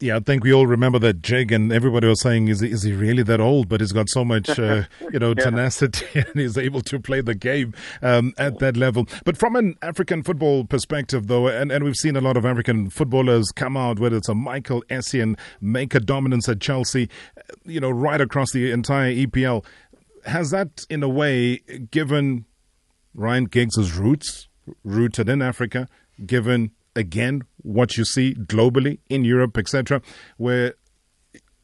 Yeah, 0.00 0.16
I 0.16 0.20
think 0.20 0.42
we 0.42 0.52
all 0.52 0.66
remember 0.66 0.98
that 0.98 1.22
jig, 1.22 1.52
and 1.52 1.72
everybody 1.72 2.08
was 2.08 2.20
saying, 2.20 2.48
"Is 2.48 2.60
he, 2.60 2.68
is 2.68 2.82
he 2.82 2.92
really 2.92 3.22
that 3.22 3.40
old?" 3.40 3.68
But 3.68 3.80
he's 3.80 3.92
got 3.92 4.08
so 4.08 4.24
much, 4.24 4.58
uh, 4.58 4.82
you 5.12 5.18
know, 5.18 5.28
yeah. 5.28 5.44
tenacity, 5.44 6.06
and 6.14 6.34
he's 6.34 6.58
able 6.58 6.80
to 6.82 6.98
play 6.98 7.20
the 7.20 7.34
game 7.34 7.74
um, 8.02 8.34
at 8.36 8.58
that 8.58 8.76
level. 8.76 9.06
But 9.24 9.36
from 9.36 9.54
an 9.56 9.76
African 9.82 10.22
football 10.22 10.64
perspective, 10.64 11.28
though, 11.28 11.46
and, 11.46 11.70
and 11.70 11.84
we've 11.84 11.96
seen 11.96 12.16
a 12.16 12.20
lot 12.20 12.36
of 12.36 12.44
African 12.44 12.90
footballers 12.90 13.52
come 13.52 13.76
out, 13.76 14.00
whether 14.00 14.16
it's 14.16 14.28
a 14.28 14.34
Michael 14.34 14.82
Essien 14.90 15.38
make 15.60 15.94
a 15.94 16.00
dominance 16.00 16.48
at 16.48 16.60
Chelsea, 16.60 17.08
you 17.64 17.80
know, 17.80 17.90
right 17.90 18.20
across 18.20 18.50
the 18.52 18.72
entire 18.72 19.12
EPL 19.14 19.64
has 20.26 20.50
that, 20.50 20.86
in 20.88 21.02
a 21.02 21.08
way, 21.08 21.58
given 21.90 22.44
Ryan 23.14 23.44
Giggs' 23.44 23.92
roots, 23.92 24.48
rooted 24.82 25.28
in 25.28 25.42
Africa, 25.42 25.88
given 26.24 26.70
again 26.96 27.42
what 27.62 27.96
you 27.96 28.04
see 28.04 28.34
globally 28.34 28.98
in 29.08 29.24
Europe, 29.24 29.58
etc., 29.58 30.00
where 30.36 30.74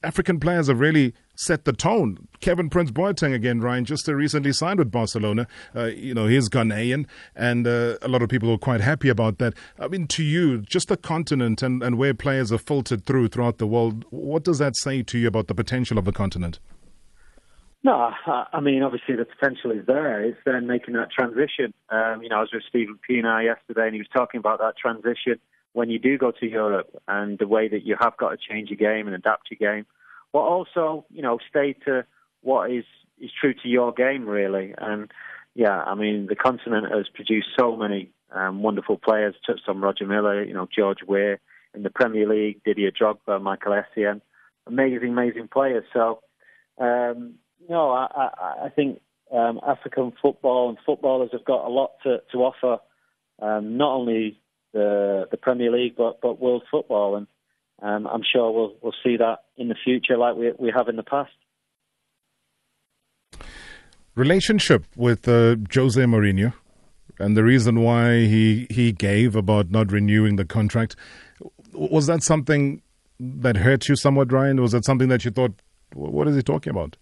African 0.03 0.41
players 0.41 0.69
have 0.69 0.81
really 0.81 1.13
set 1.35 1.65
the 1.65 1.73
tone. 1.73 2.29
Kevin 2.41 2.71
Prince 2.71 2.91
Boateng 2.91 3.35
again, 3.35 3.61
Ryan, 3.61 3.85
just 3.85 4.09
recently 4.09 4.53
signed 4.53 4.79
with 4.79 4.91
Barcelona. 4.91 5.47
Uh, 5.75 5.85
you 5.85 6.15
know, 6.15 6.27
he's 6.27 6.49
Ghanaian, 6.49 7.07
and 7.35 7.67
uh, 7.67 7.97
a 8.03 8.09
lot 8.09 8.23
of 8.23 8.29
people 8.29 8.51
are 8.51 8.59
quite 8.59 8.81
happy 8.81 9.09
about 9.09 9.39
that. 9.39 9.55
I 9.79 9.89
mean, 9.89 10.07
to 10.09 10.23
you, 10.23 10.59
just 10.63 10.89
the 10.89 10.97
continent 10.97 11.63
and, 11.63 11.83
and 11.83 11.99
where 11.99 12.15
players 12.15 12.51
are 12.53 12.59
filtered 12.59 13.05
through 13.05 13.29
throughout 13.29 13.59
the 13.59 13.67
world, 13.67 14.05
what 14.11 14.45
does 14.45 14.59
that 14.59 14.77
say 14.77 15.03
to 15.03 15.19
you 15.19 15.29
about 15.29 15.49
the 15.49 15.55
potential 15.55 15.99
of 15.99 16.05
the 16.05 16.13
continent? 16.13 16.61
No, 17.83 18.11
I 18.27 18.61
mean, 18.61 18.83
obviously 18.83 19.17
the 19.17 19.25
potential 19.25 19.71
is 19.71 19.87
there. 19.87 20.23
It's 20.23 20.39
then 20.45 20.67
making 20.67 20.95
that 20.95 21.11
transition. 21.11 21.73
Um, 21.89 22.23
you 22.23 22.29
know, 22.29 22.37
I 22.37 22.41
was 22.41 22.51
with 22.53 22.65
Steven 22.69 22.99
Pienaar 23.09 23.43
yesterday, 23.43 23.87
and 23.87 23.95
he 23.95 24.01
was 24.01 24.09
talking 24.15 24.39
about 24.39 24.59
that 24.59 24.77
transition 24.77 25.41
when 25.73 25.89
you 25.89 25.99
do 25.99 26.19
go 26.19 26.31
to 26.31 26.47
Europe 26.47 26.91
and 27.09 27.39
the 27.39 27.47
way 27.47 27.69
that 27.69 27.87
you 27.87 27.97
have 27.99 28.17
got 28.19 28.31
to 28.31 28.37
change 28.37 28.69
your 28.69 28.77
game 28.77 29.07
and 29.07 29.17
adapt 29.17 29.51
your 29.51 29.73
game 29.73 29.87
but 30.33 30.41
also, 30.41 31.05
you 31.11 31.23
know, 31.23 31.39
stay 31.49 31.75
to 31.85 32.05
what 32.43 32.71
is 32.71 32.85
is 33.21 33.31
true 33.39 33.53
to 33.53 33.69
your 33.69 33.93
game, 33.93 34.27
really. 34.27 34.75
And 34.79 35.11
yeah, 35.55 35.83
I 35.83 35.95
mean, 35.95 36.27
the 36.27 36.37
continent 36.37 36.87
has 36.93 37.07
produced 37.13 37.49
so 37.59 37.77
many 37.77 38.11
um, 38.33 38.63
wonderful 38.63 38.97
players. 38.97 39.35
Touched 39.47 39.69
on 39.69 39.81
Roger 39.81 40.07
Milla, 40.07 40.45
you 40.45 40.55
know, 40.55 40.69
George 40.75 40.99
Weah 41.07 41.39
in 41.75 41.83
the 41.83 41.91
Premier 41.91 42.29
League, 42.29 42.63
Didier 42.65 42.91
Drogba, 42.91 43.41
Michael 43.43 43.73
Essien, 43.73 44.21
amazing, 44.67 45.11
amazing 45.11 45.49
players. 45.49 45.85
So, 45.93 46.21
um, 46.79 47.35
no, 47.69 47.91
I, 47.91 48.07
I, 48.15 48.55
I 48.65 48.69
think 48.71 49.01
um, 49.33 49.61
African 49.67 50.13
football 50.21 50.69
and 50.69 50.79
footballers 50.85 51.31
have 51.33 51.45
got 51.45 51.67
a 51.67 51.69
lot 51.69 51.93
to, 52.05 52.19
to 52.33 52.39
offer, 52.39 52.83
um, 53.41 53.77
not 53.77 53.93
only 53.93 54.41
the 54.73 55.27
the 55.31 55.37
Premier 55.37 55.71
League 55.71 55.97
but 55.97 56.21
but 56.21 56.41
world 56.41 56.63
football. 56.71 57.17
And 57.17 57.27
um, 57.83 58.07
I'm 58.07 58.23
sure 58.23 58.51
we'll 58.51 58.75
we'll 58.83 58.95
see 59.05 59.17
that 59.17 59.45
in 59.57 59.69
the 59.69 59.77
future 59.85 60.17
like 60.17 60.37
we 60.37 60.53
we 60.59 60.73
have 60.75 60.89
in 60.89 60.97
the 60.97 61.03
past. 61.03 61.33
Relationship 64.17 64.85
with 64.97 65.29
uh, 65.29 65.57
Jose 65.73 66.01
Mourinho 66.03 66.53
and 67.21 67.37
the 67.37 67.45
reason 67.45 67.81
why 67.81 68.21
he 68.21 68.67
he 68.71 68.93
gave 68.93 69.37
about 69.37 69.71
not 69.71 69.93
renewing 69.93 70.37
the 70.37 70.45
contract 70.45 70.97
was 71.73 72.07
that 72.07 72.23
something 72.23 72.83
that 73.21 73.59
hurt 73.59 73.89
you 73.89 73.97
somewhat, 73.97 74.33
Ryan? 74.33 74.61
Was 74.61 74.73
that 74.73 74.85
something 74.85 75.09
that 75.09 75.25
you 75.25 75.31
thought, 75.31 75.53
what 75.95 76.27
is 76.27 76.35
he 76.35 76.43
talking 76.43 76.71
about? 76.71 76.97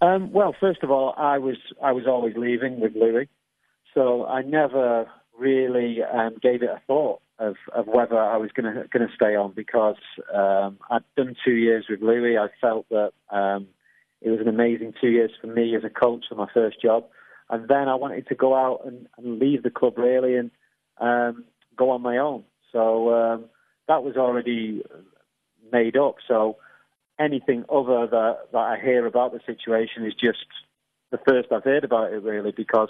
Um, 0.00 0.32
well, 0.32 0.54
first 0.58 0.82
of 0.82 0.90
all, 0.90 1.14
I 1.16 1.38
was 1.38 1.56
I 1.82 1.92
was 1.92 2.04
always 2.06 2.34
leaving 2.36 2.80
with 2.80 2.94
Louis, 2.94 3.28
so 3.94 4.24
I 4.26 4.42
never 4.42 5.06
really 5.38 5.98
um, 6.02 6.36
gave 6.42 6.62
it 6.62 6.70
a 6.70 6.80
thought 6.86 7.20
of, 7.38 7.56
of 7.74 7.86
whether 7.86 8.18
I 8.18 8.36
was 8.36 8.50
going 8.52 8.74
to 8.74 8.88
going 8.88 9.06
to 9.06 9.14
stay 9.14 9.34
on 9.36 9.52
because 9.52 9.96
um, 10.34 10.78
I'd 10.90 11.02
done 11.16 11.36
two 11.44 11.52
years 11.52 11.86
with 11.88 12.00
Louis. 12.00 12.38
I 12.38 12.48
felt 12.60 12.88
that 12.88 13.12
um, 13.30 13.66
it 14.22 14.30
was 14.30 14.40
an 14.40 14.48
amazing 14.48 14.94
two 15.00 15.08
years 15.08 15.32
for 15.40 15.48
me 15.48 15.76
as 15.76 15.84
a 15.84 15.90
coach 15.90 16.26
for 16.28 16.34
my 16.34 16.48
first 16.52 16.80
job, 16.80 17.04
and 17.50 17.68
then 17.68 17.88
I 17.88 17.94
wanted 17.94 18.26
to 18.28 18.34
go 18.34 18.54
out 18.54 18.80
and, 18.86 19.06
and 19.18 19.38
leave 19.38 19.62
the 19.62 19.70
club 19.70 19.98
really 19.98 20.36
and 20.36 20.50
um, 20.98 21.44
go 21.76 21.90
on 21.90 22.00
my 22.00 22.16
own. 22.16 22.44
So 22.72 23.12
um, 23.12 23.44
that 23.86 24.02
was 24.02 24.16
already 24.16 24.82
made 25.72 25.96
up. 25.96 26.16
So 26.26 26.56
anything 27.20 27.64
other 27.68 28.06
that 28.06 28.38
that 28.52 28.58
I 28.58 28.78
hear 28.82 29.06
about 29.06 29.32
the 29.32 29.40
situation 29.46 30.06
is 30.06 30.14
just 30.14 30.46
the 31.10 31.18
first 31.28 31.52
I've 31.52 31.64
heard 31.64 31.84
about 31.84 32.12
it 32.12 32.22
really 32.22 32.52
because 32.56 32.88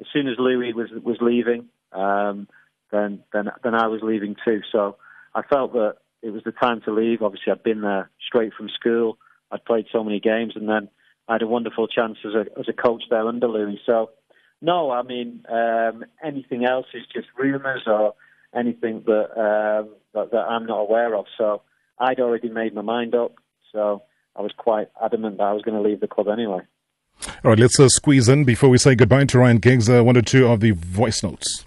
as 0.00 0.06
soon 0.12 0.28
as 0.28 0.36
Louis 0.38 0.72
was 0.72 0.90
was 1.04 1.18
leaving. 1.20 1.66
Um, 1.92 2.48
then 2.92 3.22
then 3.32 3.50
then 3.62 3.74
I 3.74 3.86
was 3.86 4.00
leaving 4.02 4.36
too. 4.44 4.60
So 4.70 4.96
I 5.34 5.42
felt 5.42 5.72
that 5.72 5.96
it 6.22 6.30
was 6.30 6.42
the 6.44 6.52
time 6.52 6.80
to 6.82 6.92
leave. 6.92 7.22
Obviously, 7.22 7.52
I'd 7.52 7.62
been 7.62 7.82
there 7.82 8.10
straight 8.26 8.52
from 8.54 8.68
school. 8.68 9.18
I'd 9.50 9.64
played 9.64 9.86
so 9.92 10.02
many 10.02 10.20
games, 10.20 10.54
and 10.56 10.68
then 10.68 10.88
I 11.28 11.34
had 11.34 11.42
a 11.42 11.46
wonderful 11.46 11.88
chance 11.88 12.18
as 12.24 12.34
a 12.34 12.58
as 12.58 12.68
a 12.68 12.72
coach 12.72 13.04
there 13.10 13.26
under 13.26 13.48
Louis. 13.48 13.80
So 13.86 14.10
no, 14.60 14.90
I 14.90 15.02
mean 15.02 15.44
um, 15.48 16.04
anything 16.24 16.64
else 16.64 16.86
is 16.94 17.04
just 17.12 17.28
rumours 17.36 17.82
or 17.86 18.14
anything 18.54 19.02
that, 19.06 19.30
um, 19.36 19.90
that 20.14 20.30
that 20.32 20.46
I'm 20.48 20.66
not 20.66 20.80
aware 20.80 21.14
of. 21.14 21.26
So 21.36 21.62
I'd 21.98 22.20
already 22.20 22.48
made 22.48 22.74
my 22.74 22.82
mind 22.82 23.14
up. 23.14 23.34
So 23.72 24.02
I 24.36 24.42
was 24.42 24.52
quite 24.56 24.88
adamant 25.02 25.38
that 25.38 25.44
I 25.44 25.52
was 25.52 25.62
going 25.62 25.76
to 25.76 25.86
leave 25.86 26.00
the 26.00 26.08
club 26.08 26.28
anyway. 26.28 26.60
All 27.44 27.50
right, 27.50 27.58
let's 27.58 27.80
uh, 27.80 27.88
squeeze 27.88 28.28
in 28.28 28.44
before 28.44 28.68
we 28.68 28.78
say 28.78 28.94
goodbye 28.94 29.24
to 29.24 29.38
Ryan 29.38 29.58
Giggs. 29.58 29.88
Uh, 29.88 30.02
one 30.02 30.16
or 30.16 30.22
two 30.22 30.46
of 30.46 30.60
the 30.60 30.72
voice 30.72 31.22
notes. 31.22 31.64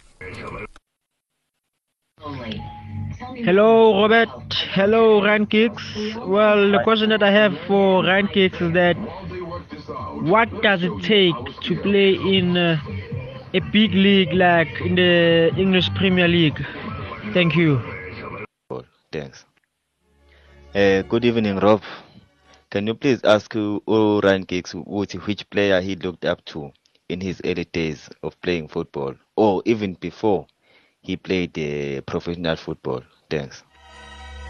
Hello, 3.45 4.01
Robert. 4.01 4.53
Hello, 4.71 5.23
Ryan 5.23 5.45
Giggs. 5.45 5.81
Well, 6.17 6.71
the 6.71 6.81
question 6.83 7.09
that 7.09 7.23
I 7.23 7.31
have 7.31 7.57
for 7.67 8.03
Ryan 8.03 8.29
Giggs 8.31 8.61
is 8.61 8.73
that 8.73 8.95
what 10.21 10.49
does 10.61 10.83
it 10.83 10.91
take 11.03 11.35
to 11.63 11.75
play 11.81 12.15
in 12.15 12.57
uh, 12.57 12.79
a 13.53 13.59
big 13.71 13.93
league 13.93 14.33
like 14.33 14.81
in 14.81 14.95
the 14.95 15.51
English 15.57 15.89
Premier 15.95 16.27
League? 16.27 16.63
Thank 17.33 17.55
you. 17.55 17.81
Thanks. 19.11 19.45
Uh, 20.75 21.01
good 21.01 21.25
evening, 21.25 21.57
Rob. 21.57 21.81
Can 22.69 22.85
you 22.85 22.93
please 22.93 23.21
ask 23.23 23.51
Ryan 23.55 24.43
Giggs 24.43 24.75
which 24.75 25.49
player 25.49 25.81
he 25.81 25.95
looked 25.95 26.25
up 26.25 26.45
to 26.45 26.71
in 27.09 27.19
his 27.19 27.41
early 27.43 27.65
days 27.65 28.07
of 28.21 28.39
playing 28.41 28.67
football, 28.67 29.15
or 29.35 29.63
even 29.65 29.95
before 29.95 30.45
he 31.01 31.17
played 31.17 31.57
uh, 31.57 32.01
professional 32.01 32.55
football? 32.55 33.01
Thanks. 33.31 33.63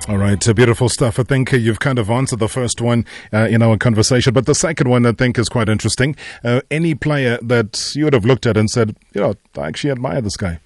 All 0.09 0.17
right, 0.17 0.45
uh, 0.45 0.53
beautiful 0.53 0.89
stuff. 0.89 1.19
I 1.19 1.23
think 1.23 1.53
uh, 1.53 1.57
you've 1.57 1.79
kind 1.79 1.97
of 1.97 2.09
answered 2.09 2.39
the 2.39 2.49
first 2.49 2.81
one 2.81 3.05
uh, 3.31 3.47
in 3.49 3.61
our 3.61 3.77
conversation, 3.77 4.33
but 4.33 4.45
the 4.45 4.55
second 4.55 4.89
one 4.89 5.05
I 5.05 5.13
think 5.13 5.39
is 5.39 5.47
quite 5.47 5.69
interesting. 5.69 6.17
Uh, 6.43 6.59
any 6.69 6.95
player 6.95 7.37
that 7.43 7.93
you 7.95 8.03
would 8.03 8.13
have 8.13 8.25
looked 8.25 8.45
at 8.45 8.57
and 8.57 8.69
said, 8.69 8.97
you 9.13 9.21
know, 9.21 9.35
I 9.57 9.67
actually 9.67 9.91
admire 9.91 10.19
this 10.19 10.35
guy. 10.35 10.59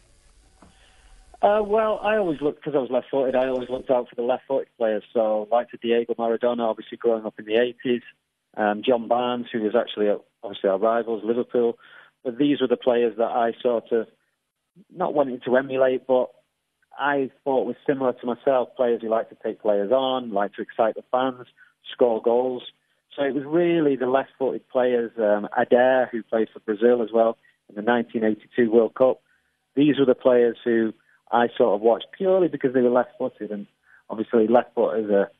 Uh, 1.43 1.61
well, 1.61 1.99
I 2.01 2.15
always 2.15 2.39
looked 2.39 2.63
because 2.63 2.73
I 2.73 2.79
was 2.79 2.89
left-footed. 2.89 3.35
I 3.35 3.49
always 3.49 3.69
looked 3.69 3.91
out 3.91 4.07
for 4.07 4.15
the 4.15 4.21
left-footed 4.21 4.69
players. 4.77 5.03
So, 5.13 5.49
like 5.51 5.69
to 5.71 5.77
Diego 5.77 6.13
Maradona, 6.13 6.61
obviously 6.61 6.97
growing 6.97 7.25
up 7.25 7.37
in 7.37 7.43
the 7.43 7.73
'80s, 7.85 8.01
um, 8.55 8.81
John 8.81 9.09
Barnes, 9.09 9.47
who 9.51 9.61
was 9.61 9.75
actually 9.75 10.07
obviously 10.41 10.69
our 10.69 10.79
rivals, 10.79 11.21
Liverpool. 11.25 11.77
But 12.23 12.37
these 12.37 12.61
were 12.61 12.69
the 12.69 12.77
players 12.77 13.17
that 13.17 13.25
I 13.25 13.51
sort 13.61 13.91
of 13.91 14.07
not 14.89 15.13
wanting 15.13 15.41
to 15.43 15.57
emulate, 15.57 16.07
but 16.07 16.29
I 16.97 17.29
thought 17.43 17.67
was 17.67 17.75
similar 17.85 18.13
to 18.13 18.25
myself, 18.25 18.69
players 18.77 19.01
who 19.01 19.09
like 19.09 19.27
to 19.27 19.37
take 19.43 19.61
players 19.61 19.91
on, 19.91 20.31
like 20.31 20.53
to 20.53 20.61
excite 20.61 20.95
the 20.95 21.03
fans, 21.11 21.47
score 21.91 22.21
goals. 22.21 22.63
So 23.17 23.23
it 23.23 23.35
was 23.35 23.43
really 23.45 23.97
the 23.97 24.07
left-footed 24.07 24.69
players, 24.69 25.11
um, 25.17 25.49
Éder, 25.59 26.09
who 26.09 26.23
played 26.23 26.47
for 26.53 26.61
Brazil 26.61 27.03
as 27.03 27.09
well 27.13 27.37
in 27.67 27.75
the 27.75 27.81
1982 27.81 28.71
World 28.71 28.95
Cup. 28.95 29.21
These 29.75 29.99
were 29.99 30.05
the 30.05 30.15
players 30.15 30.57
who 30.63 30.93
I 31.33 31.47
sort 31.57 31.75
of 31.75 31.81
watched 31.81 32.07
purely 32.15 32.47
because 32.47 32.73
they 32.73 32.81
were 32.81 32.89
left-footed, 32.89 33.51
and 33.51 33.67
obviously 34.09 34.47
left-footers 34.47 35.11
are, 35.11 35.31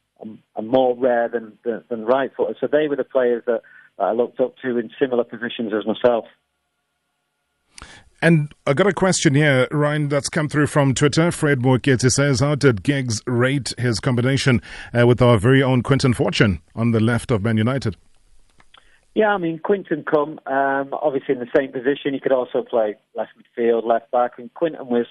are 0.56 0.62
more 0.64 0.98
rare 0.98 1.30
than, 1.30 1.58
than, 1.64 1.84
than 1.90 2.06
right-footers. 2.06 2.58
So 2.60 2.68
they 2.68 2.88
were 2.88 2.96
the 2.96 3.04
players 3.04 3.44
that, 3.46 3.62
that 3.98 4.04
I 4.04 4.12
looked 4.12 4.40
up 4.40 4.56
to 4.64 4.78
in 4.78 4.90
similar 5.00 5.24
positions 5.24 5.72
as 5.74 5.86
myself. 5.86 6.26
And 8.24 8.54
I 8.66 8.74
got 8.74 8.88
a 8.88 8.94
question 8.94 9.36
here, 9.36 9.68
Ryan, 9.70 10.08
that's 10.08 10.30
come 10.30 10.48
through 10.48 10.68
from 10.68 10.94
Twitter. 10.94 11.30
Fred 11.30 11.60
Morketi 11.60 12.10
says, 12.10 12.40
How 12.40 12.56
did 12.56 12.82
Giggs 12.82 13.22
rate 13.28 13.74
his 13.78 14.00
combination 14.00 14.62
uh, 14.98 15.06
with 15.06 15.22
our 15.22 15.38
very 15.38 15.62
own 15.62 15.84
Quinton 15.84 16.14
Fortune 16.14 16.62
on 16.74 16.92
the 16.92 17.02
left 17.02 17.32
of 17.32 17.44
Man 17.44 17.58
United? 17.58 17.98
Yeah, 19.14 19.28
I 19.28 19.38
mean, 19.38 19.60
Quinton 19.60 20.06
come, 20.10 20.40
um, 20.48 20.94
obviously 20.94 21.36
in 21.36 21.42
the 21.42 21.52
same 21.54 21.74
position. 21.74 22.14
He 22.14 22.22
could 22.22 22.32
also 22.32 22.64
play 22.64 22.96
left 23.14 23.32
midfield, 23.38 23.86
left 23.86 24.10
back. 24.12 24.40
And 24.40 24.52
Quinton 24.54 24.88
was, 24.88 25.06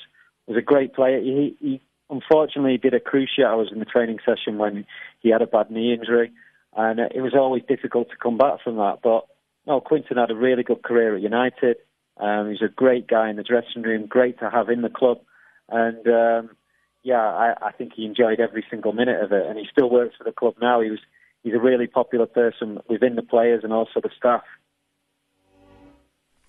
was 0.53 0.59
a 0.59 0.63
great 0.63 0.95
player. 0.95 1.21
He, 1.21 1.57
he 1.61 1.81
unfortunately 2.11 2.79
did 2.79 2.95
a 2.95 3.01
cruciate. 3.01 3.47
I 3.47 3.55
was 3.55 3.71
in 3.73 3.79
the 3.79 3.85
training 3.85 4.19
session 4.25 4.59
when 4.59 4.87
he 5.21 5.31
had 5.31 5.43
a 5.43 5.47
bad 5.47 5.71
knee 5.71 5.95
injury. 5.95 6.33
And 6.75 7.01
it 7.01 7.21
was 7.21 7.35
always 7.35 7.63
difficult 7.69 8.11
to 8.11 8.17
come 8.17 8.39
back 8.39 8.63
from 8.63 8.77
that. 8.77 8.99
But 9.03 9.27
no, 9.67 9.81
Quinton 9.81 10.17
had 10.17 10.31
a 10.31 10.35
really 10.35 10.63
good 10.63 10.83
career 10.83 11.17
at 11.17 11.23
United. 11.23 11.77
Um, 12.19 12.51
he's 12.51 12.63
a 12.63 12.69
great 12.69 13.07
guy 13.07 13.31
in 13.31 13.37
the 13.37 13.43
dressing 13.43 13.83
room, 13.83 14.07
great 14.07 14.39
to 14.41 14.51
have 14.51 14.69
in 14.69 14.83
the 14.83 14.91
club, 14.91 15.19
and 15.69 16.07
um, 16.07 16.51
yeah, 17.03 17.21
I, 17.21 17.55
I 17.61 17.73
think 17.73 17.93
he 17.95 18.05
enjoyed 18.05 18.39
every 18.39 18.65
single 18.71 18.93
minute 18.93 19.23
of 19.23 19.33
it. 19.33 19.47
And 19.47 19.59
he 19.59 19.65
still 19.73 19.91
works 19.91 20.15
for 20.19 20.25
the 20.25 20.33
club 20.33 20.55
now. 20.61 20.81
He 20.81 20.91
was 20.91 21.01
he's 21.43 21.55
a 21.55 21.59
really 21.59 21.87
popular 21.87 22.27
person 22.27 22.79
within 22.89 23.17
the 23.17 23.23
players 23.23 23.65
and 23.65 23.73
also 23.73 24.01
the 24.01 24.11
staff. 24.17 24.43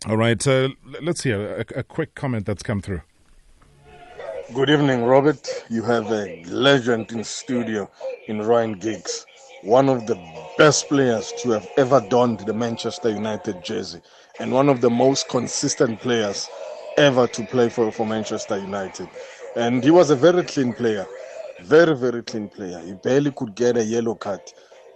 All 0.07 0.17
right, 0.17 0.45
uh, 0.45 0.69
let's 1.01 1.23
hear 1.23 1.63
a, 1.75 1.79
a 1.79 1.83
quick 1.83 2.13
comment 2.13 2.45
that's 2.45 2.61
come 2.61 2.81
through. 2.81 3.01
Good 4.51 4.71
evening, 4.71 5.03
Robert. 5.03 5.47
You 5.69 5.83
have 5.83 6.09
a 6.11 6.41
legend 6.47 7.11
in 7.11 7.23
studio 7.23 7.87
in 8.27 8.41
Ryan 8.41 8.73
Giggs. 8.73 9.27
one 9.61 9.89
of 9.89 10.07
the 10.07 10.15
best 10.57 10.89
players 10.89 11.31
to 11.43 11.51
have 11.51 11.69
ever 11.77 12.01
donned 12.01 12.39
the 12.39 12.53
Manchester 12.55 13.11
United 13.11 13.63
jersey 13.63 14.01
and 14.39 14.51
one 14.51 14.69
of 14.69 14.81
the 14.81 14.89
most 14.89 15.29
consistent 15.29 16.01
players 16.01 16.49
ever 16.97 17.27
to 17.27 17.45
play 17.45 17.69
for, 17.69 17.91
for 17.91 18.07
Manchester 18.07 18.57
United. 18.57 19.11
And 19.55 19.83
he 19.83 19.91
was 19.91 20.09
a 20.09 20.15
very 20.15 20.43
clean 20.43 20.73
player, 20.73 21.07
very, 21.59 21.95
very 21.95 22.23
clean 22.23 22.49
player. 22.49 22.79
He 22.79 22.93
barely 22.93 23.31
could 23.31 23.53
get 23.55 23.77
a 23.77 23.85
yellow 23.85 24.15
card. 24.15 24.41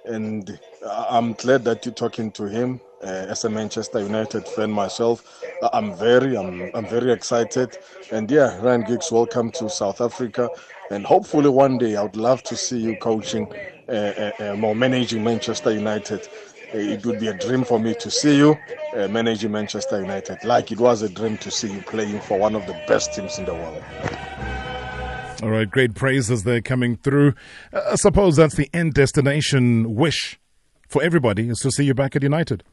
And 0.05 0.59
uh, 0.83 1.05
I'm 1.11 1.33
glad 1.33 1.63
that 1.65 1.85
you're 1.85 1.93
talking 1.93 2.31
to 2.33 2.45
him 2.45 2.81
uh, 3.03 3.27
as 3.29 3.45
a 3.45 3.49
Manchester 3.49 3.99
United 3.99 4.47
fan 4.47 4.71
myself. 4.71 5.43
I'm 5.73 5.95
very, 5.95 6.37
I'm, 6.37 6.69
I'm 6.73 6.85
very 6.85 7.11
excited. 7.11 7.77
And 8.11 8.29
yeah, 8.29 8.59
Ryan 8.61 8.81
Giggs, 8.81 9.11
welcome 9.11 9.51
to 9.51 9.69
South 9.69 10.01
Africa. 10.01 10.49
And 10.89 11.05
hopefully 11.05 11.49
one 11.49 11.77
day 11.77 11.95
I 11.95 12.03
would 12.03 12.15
love 12.15 12.43
to 12.43 12.55
see 12.55 12.77
you 12.77 12.95
coaching 12.97 13.51
uh, 13.89 14.31
uh, 14.39 14.53
uh 14.53 14.73
managing 14.73 15.23
Manchester 15.23 15.71
United. 15.71 16.27
Uh, 16.73 16.77
it 16.77 17.05
would 17.05 17.19
be 17.19 17.27
a 17.27 17.33
dream 17.33 17.63
for 17.63 17.79
me 17.79 17.93
to 17.95 18.11
see 18.11 18.37
you 18.37 18.57
uh, 18.95 19.07
managing 19.07 19.51
Manchester 19.51 20.01
United, 20.01 20.43
like 20.43 20.71
it 20.71 20.79
was 20.79 21.01
a 21.01 21.07
dream 21.09 21.37
to 21.37 21.49
see 21.49 21.71
you 21.71 21.81
playing 21.81 22.19
for 22.19 22.37
one 22.37 22.55
of 22.55 22.65
the 22.67 22.73
best 22.87 23.13
teams 23.13 23.39
in 23.39 23.45
the 23.45 23.53
world. 23.53 23.83
All 25.43 25.49
right, 25.49 25.69
great 25.69 25.93
praises 25.93 26.43
there 26.43 26.61
coming 26.61 26.97
through. 26.97 27.35
I 27.71 27.95
suppose 27.95 28.35
that's 28.35 28.55
the 28.55 28.69
end 28.73 28.95
destination 28.95 29.95
wish 29.95 30.39
for 30.89 31.01
everybody 31.03 31.47
is 31.47 31.59
to 31.59 31.71
see 31.71 31.85
you 31.85 31.93
back 31.93 32.15
at 32.15 32.23
United. 32.23 32.63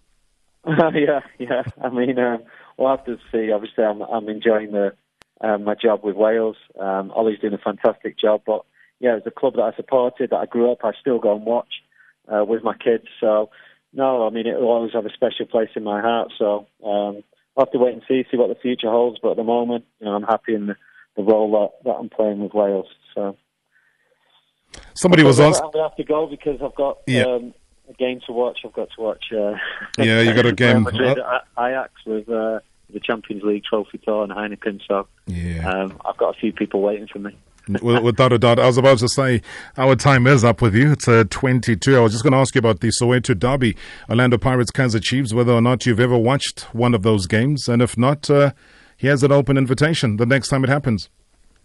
Yeah, 0.95 1.21
yeah. 1.39 1.63
I 1.83 1.91
mean, 1.91 2.19
uh, 2.19 2.39
we'll 2.77 2.91
have 2.91 3.05
to 3.07 3.19
see. 3.31 3.53
Obviously, 3.53 3.85
I'm, 3.85 4.01
I'm 4.03 4.29
enjoying 4.29 4.73
the, 4.73 4.93
uh, 5.41 5.59
my 5.59 5.75
job 5.75 6.03
with 6.03 6.17
Wales. 6.17 6.57
Um, 6.79 7.13
Ole's 7.15 7.39
doing 7.41 7.55
a 7.55 7.59
fantastic 7.59 8.19
job, 8.19 8.43
but 8.47 8.65
yeah, 9.01 9.17
it's 9.17 9.27
a 9.27 9.31
club 9.31 9.55
that 9.55 9.63
I 9.63 9.77
supported, 9.77 10.31
that 10.31 10.37
I 10.37 10.47
grew 10.47 10.73
up. 10.73 10.79
I 10.85 10.93
still 11.01 11.19
go 11.19 11.37
and 11.37 11.45
watch 11.45 11.83
uh, 12.33 12.45
with 12.45 12.63
my 12.63 12.75
kids. 12.77 13.05
So 13.21 13.51
no, 13.93 14.27
I 14.27 14.31
mean 14.31 14.47
it 14.47 14.59
will 14.59 14.69
always 14.69 14.93
have 14.93 15.07
a 15.07 15.13
special 15.13 15.47
place 15.47 15.71
in 15.77 15.85
my 15.85 16.01
heart. 16.01 16.33
So 16.39 16.67
um, 16.85 17.23
I'll 17.57 17.67
have 17.67 17.73
to 17.73 17.79
wait 17.79 17.95
and 17.95 18.03
see, 18.09 18.25
see 18.31 18.37
what 18.37 18.49
the 18.49 18.61
future 18.61 18.91
holds. 18.91 19.19
But 19.23 19.33
at 19.33 19.37
the 19.37 19.45
moment, 19.45 19.85
you 20.01 20.07
know, 20.07 20.15
I'm 20.15 20.23
happy 20.23 20.55
in 20.55 20.67
the, 20.67 20.77
the 21.17 21.23
role 21.23 21.51
that, 21.53 21.91
that 21.91 21.97
I'm 21.97 22.09
playing 22.09 22.41
with 22.41 22.55
Wales. 22.55 22.87
So 23.15 23.37
somebody 24.95 25.23
was 25.23 25.41
asking. 25.41 25.65
I'm 25.65 25.71
gonna 25.73 25.89
have 25.89 25.97
to 25.97 26.05
go 26.05 26.27
because 26.27 26.61
I've 26.63 26.75
got 26.75 26.99
yeah. 27.07 27.25
um, 27.25 27.55
a 27.89 27.93
game 27.95 28.21
to 28.27 28.33
watch. 28.33 28.61
I've 28.65 28.73
got 28.73 28.89
to 28.97 29.01
watch. 29.03 29.25
Uh, 29.33 29.55
yeah, 29.99 30.21
you 30.21 30.35
got 30.35 30.47
a 30.47 30.53
game. 30.65 30.83
Madrid, 30.85 31.19
Ajax 31.59 31.93
with 32.07 32.29
uh, 32.29 32.61
the 32.93 33.01
Champions 33.01 33.43
League 33.43 33.65
trophy 33.65 33.99
tour 33.99 34.25
and 34.25 34.33
Heineken. 34.33 34.81
So 34.87 35.07
yeah, 35.27 35.69
um, 35.69 36.01
I've 36.05 36.17
got 36.17 36.37
a 36.37 36.39
few 36.39 36.53
people 36.53 36.81
waiting 36.81 37.07
for 37.07 37.19
me. 37.19 37.37
Without 37.83 38.31
a 38.33 38.39
doubt. 38.39 38.59
I 38.59 38.67
was 38.67 38.77
about 38.77 38.99
to 38.99 39.09
say, 39.09 39.41
our 39.79 39.97
time 39.97 40.27
is 40.27 40.45
up 40.45 40.61
with 40.61 40.75
you. 40.75 40.93
It's 40.93 41.09
uh, 41.09 41.25
22. 41.31 41.97
I 41.97 42.01
was 42.01 42.13
just 42.13 42.23
going 42.23 42.33
to 42.33 42.39
ask 42.39 42.55
you 42.55 42.59
about 42.59 42.81
the 42.81 42.89
Soweto 42.89 43.39
Derby, 43.39 43.75
Orlando 44.11 44.37
Pirates, 44.37 44.71
Kaizer 44.71 45.03
Chiefs, 45.03 45.33
whether 45.33 45.53
or 45.53 45.63
not 45.63 45.87
you've 45.87 45.99
ever 45.99 46.19
watched 46.19 46.63
one 46.75 46.95
of 46.95 47.03
those 47.03 47.27
games. 47.27 47.67
And 47.67 47.81
if 47.81 47.97
not, 47.97 48.29
uh, 48.29 48.53
here's 48.99 49.23
an 49.23 49.33
open 49.33 49.57
invitation 49.57 50.19
the 50.19 50.27
next 50.27 50.49
time 50.49 50.63
it 50.63 50.69
happens. 50.69 51.09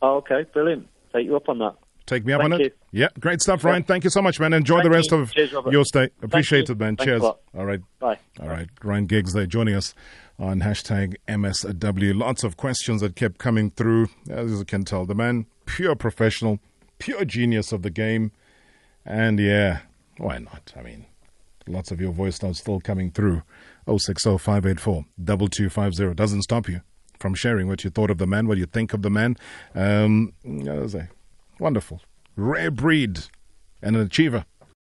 Oh, 0.01 0.15
okay. 0.17 0.45
Brilliant. 0.53 0.87
Take 1.11 1.25
you 1.25 1.35
up 1.35 1.49
on 1.49 1.59
that. 1.59 1.75
Take 2.09 2.25
me 2.25 2.33
up 2.33 2.41
Thank 2.41 2.53
on 2.53 2.59
you. 2.59 2.65
it. 2.65 2.77
Yeah, 2.91 3.09
great 3.19 3.39
stuff, 3.39 3.63
Ryan. 3.63 3.83
Thank 3.83 4.03
you 4.03 4.09
so 4.09 4.19
much, 4.19 4.39
man. 4.39 4.51
Enjoy 4.51 4.77
Thank 4.77 4.85
the 4.85 4.89
rest 4.89 5.11
you. 5.11 5.17
of 5.19 5.31
Cheers, 5.31 5.51
your 5.69 5.85
stay. 5.85 6.09
Appreciate 6.23 6.67
you. 6.67 6.73
it, 6.73 6.79
man. 6.79 6.97
Cheers. 6.97 7.21
All 7.21 7.37
right. 7.53 7.81
Bye. 7.99 8.17
All 8.41 8.47
right. 8.47 8.67
Ryan 8.83 9.05
Giggs 9.05 9.33
there 9.33 9.45
joining 9.45 9.75
us 9.75 9.93
on 10.39 10.61
hashtag 10.61 11.17
MSW. 11.27 12.17
Lots 12.17 12.43
of 12.43 12.57
questions 12.57 13.01
that 13.01 13.15
kept 13.15 13.37
coming 13.37 13.69
through. 13.69 14.07
As 14.27 14.49
you 14.49 14.65
can 14.65 14.85
tell, 14.85 15.05
the 15.05 15.13
man, 15.13 15.45
pure 15.67 15.93
professional, 15.95 16.57
pure 16.97 17.25
genius 17.25 17.71
of 17.71 17.83
the 17.83 17.91
game. 17.91 18.31
And 19.05 19.39
yeah, 19.39 19.81
why 20.17 20.39
not? 20.39 20.73
I 20.75 20.81
mean, 20.81 21.05
lots 21.67 21.91
of 21.91 22.01
your 22.01 22.11
voice 22.11 22.41
notes 22.41 22.57
still 22.57 22.79
coming 22.79 23.11
through. 23.11 23.43
060 23.87 24.39
584 24.39 25.05
2250 25.23 26.15
doesn't 26.15 26.41
stop 26.41 26.67
you 26.67 26.81
from 27.19 27.35
sharing 27.35 27.67
what 27.67 27.83
you 27.83 27.91
thought 27.91 28.09
of 28.09 28.17
the 28.17 28.25
man, 28.25 28.47
what 28.47 28.57
you 28.57 28.65
think 28.65 28.93
of 28.95 29.03
the 29.03 29.11
man. 29.11 29.37
Um, 29.75 30.33
I 30.43 30.73
was 30.73 30.93
say, 30.93 31.07
wonderful. 31.59 32.01
Rare 32.35 32.71
breed 32.71 33.19
and 33.81 33.95
an 33.95 34.03
achiever. 34.03 34.45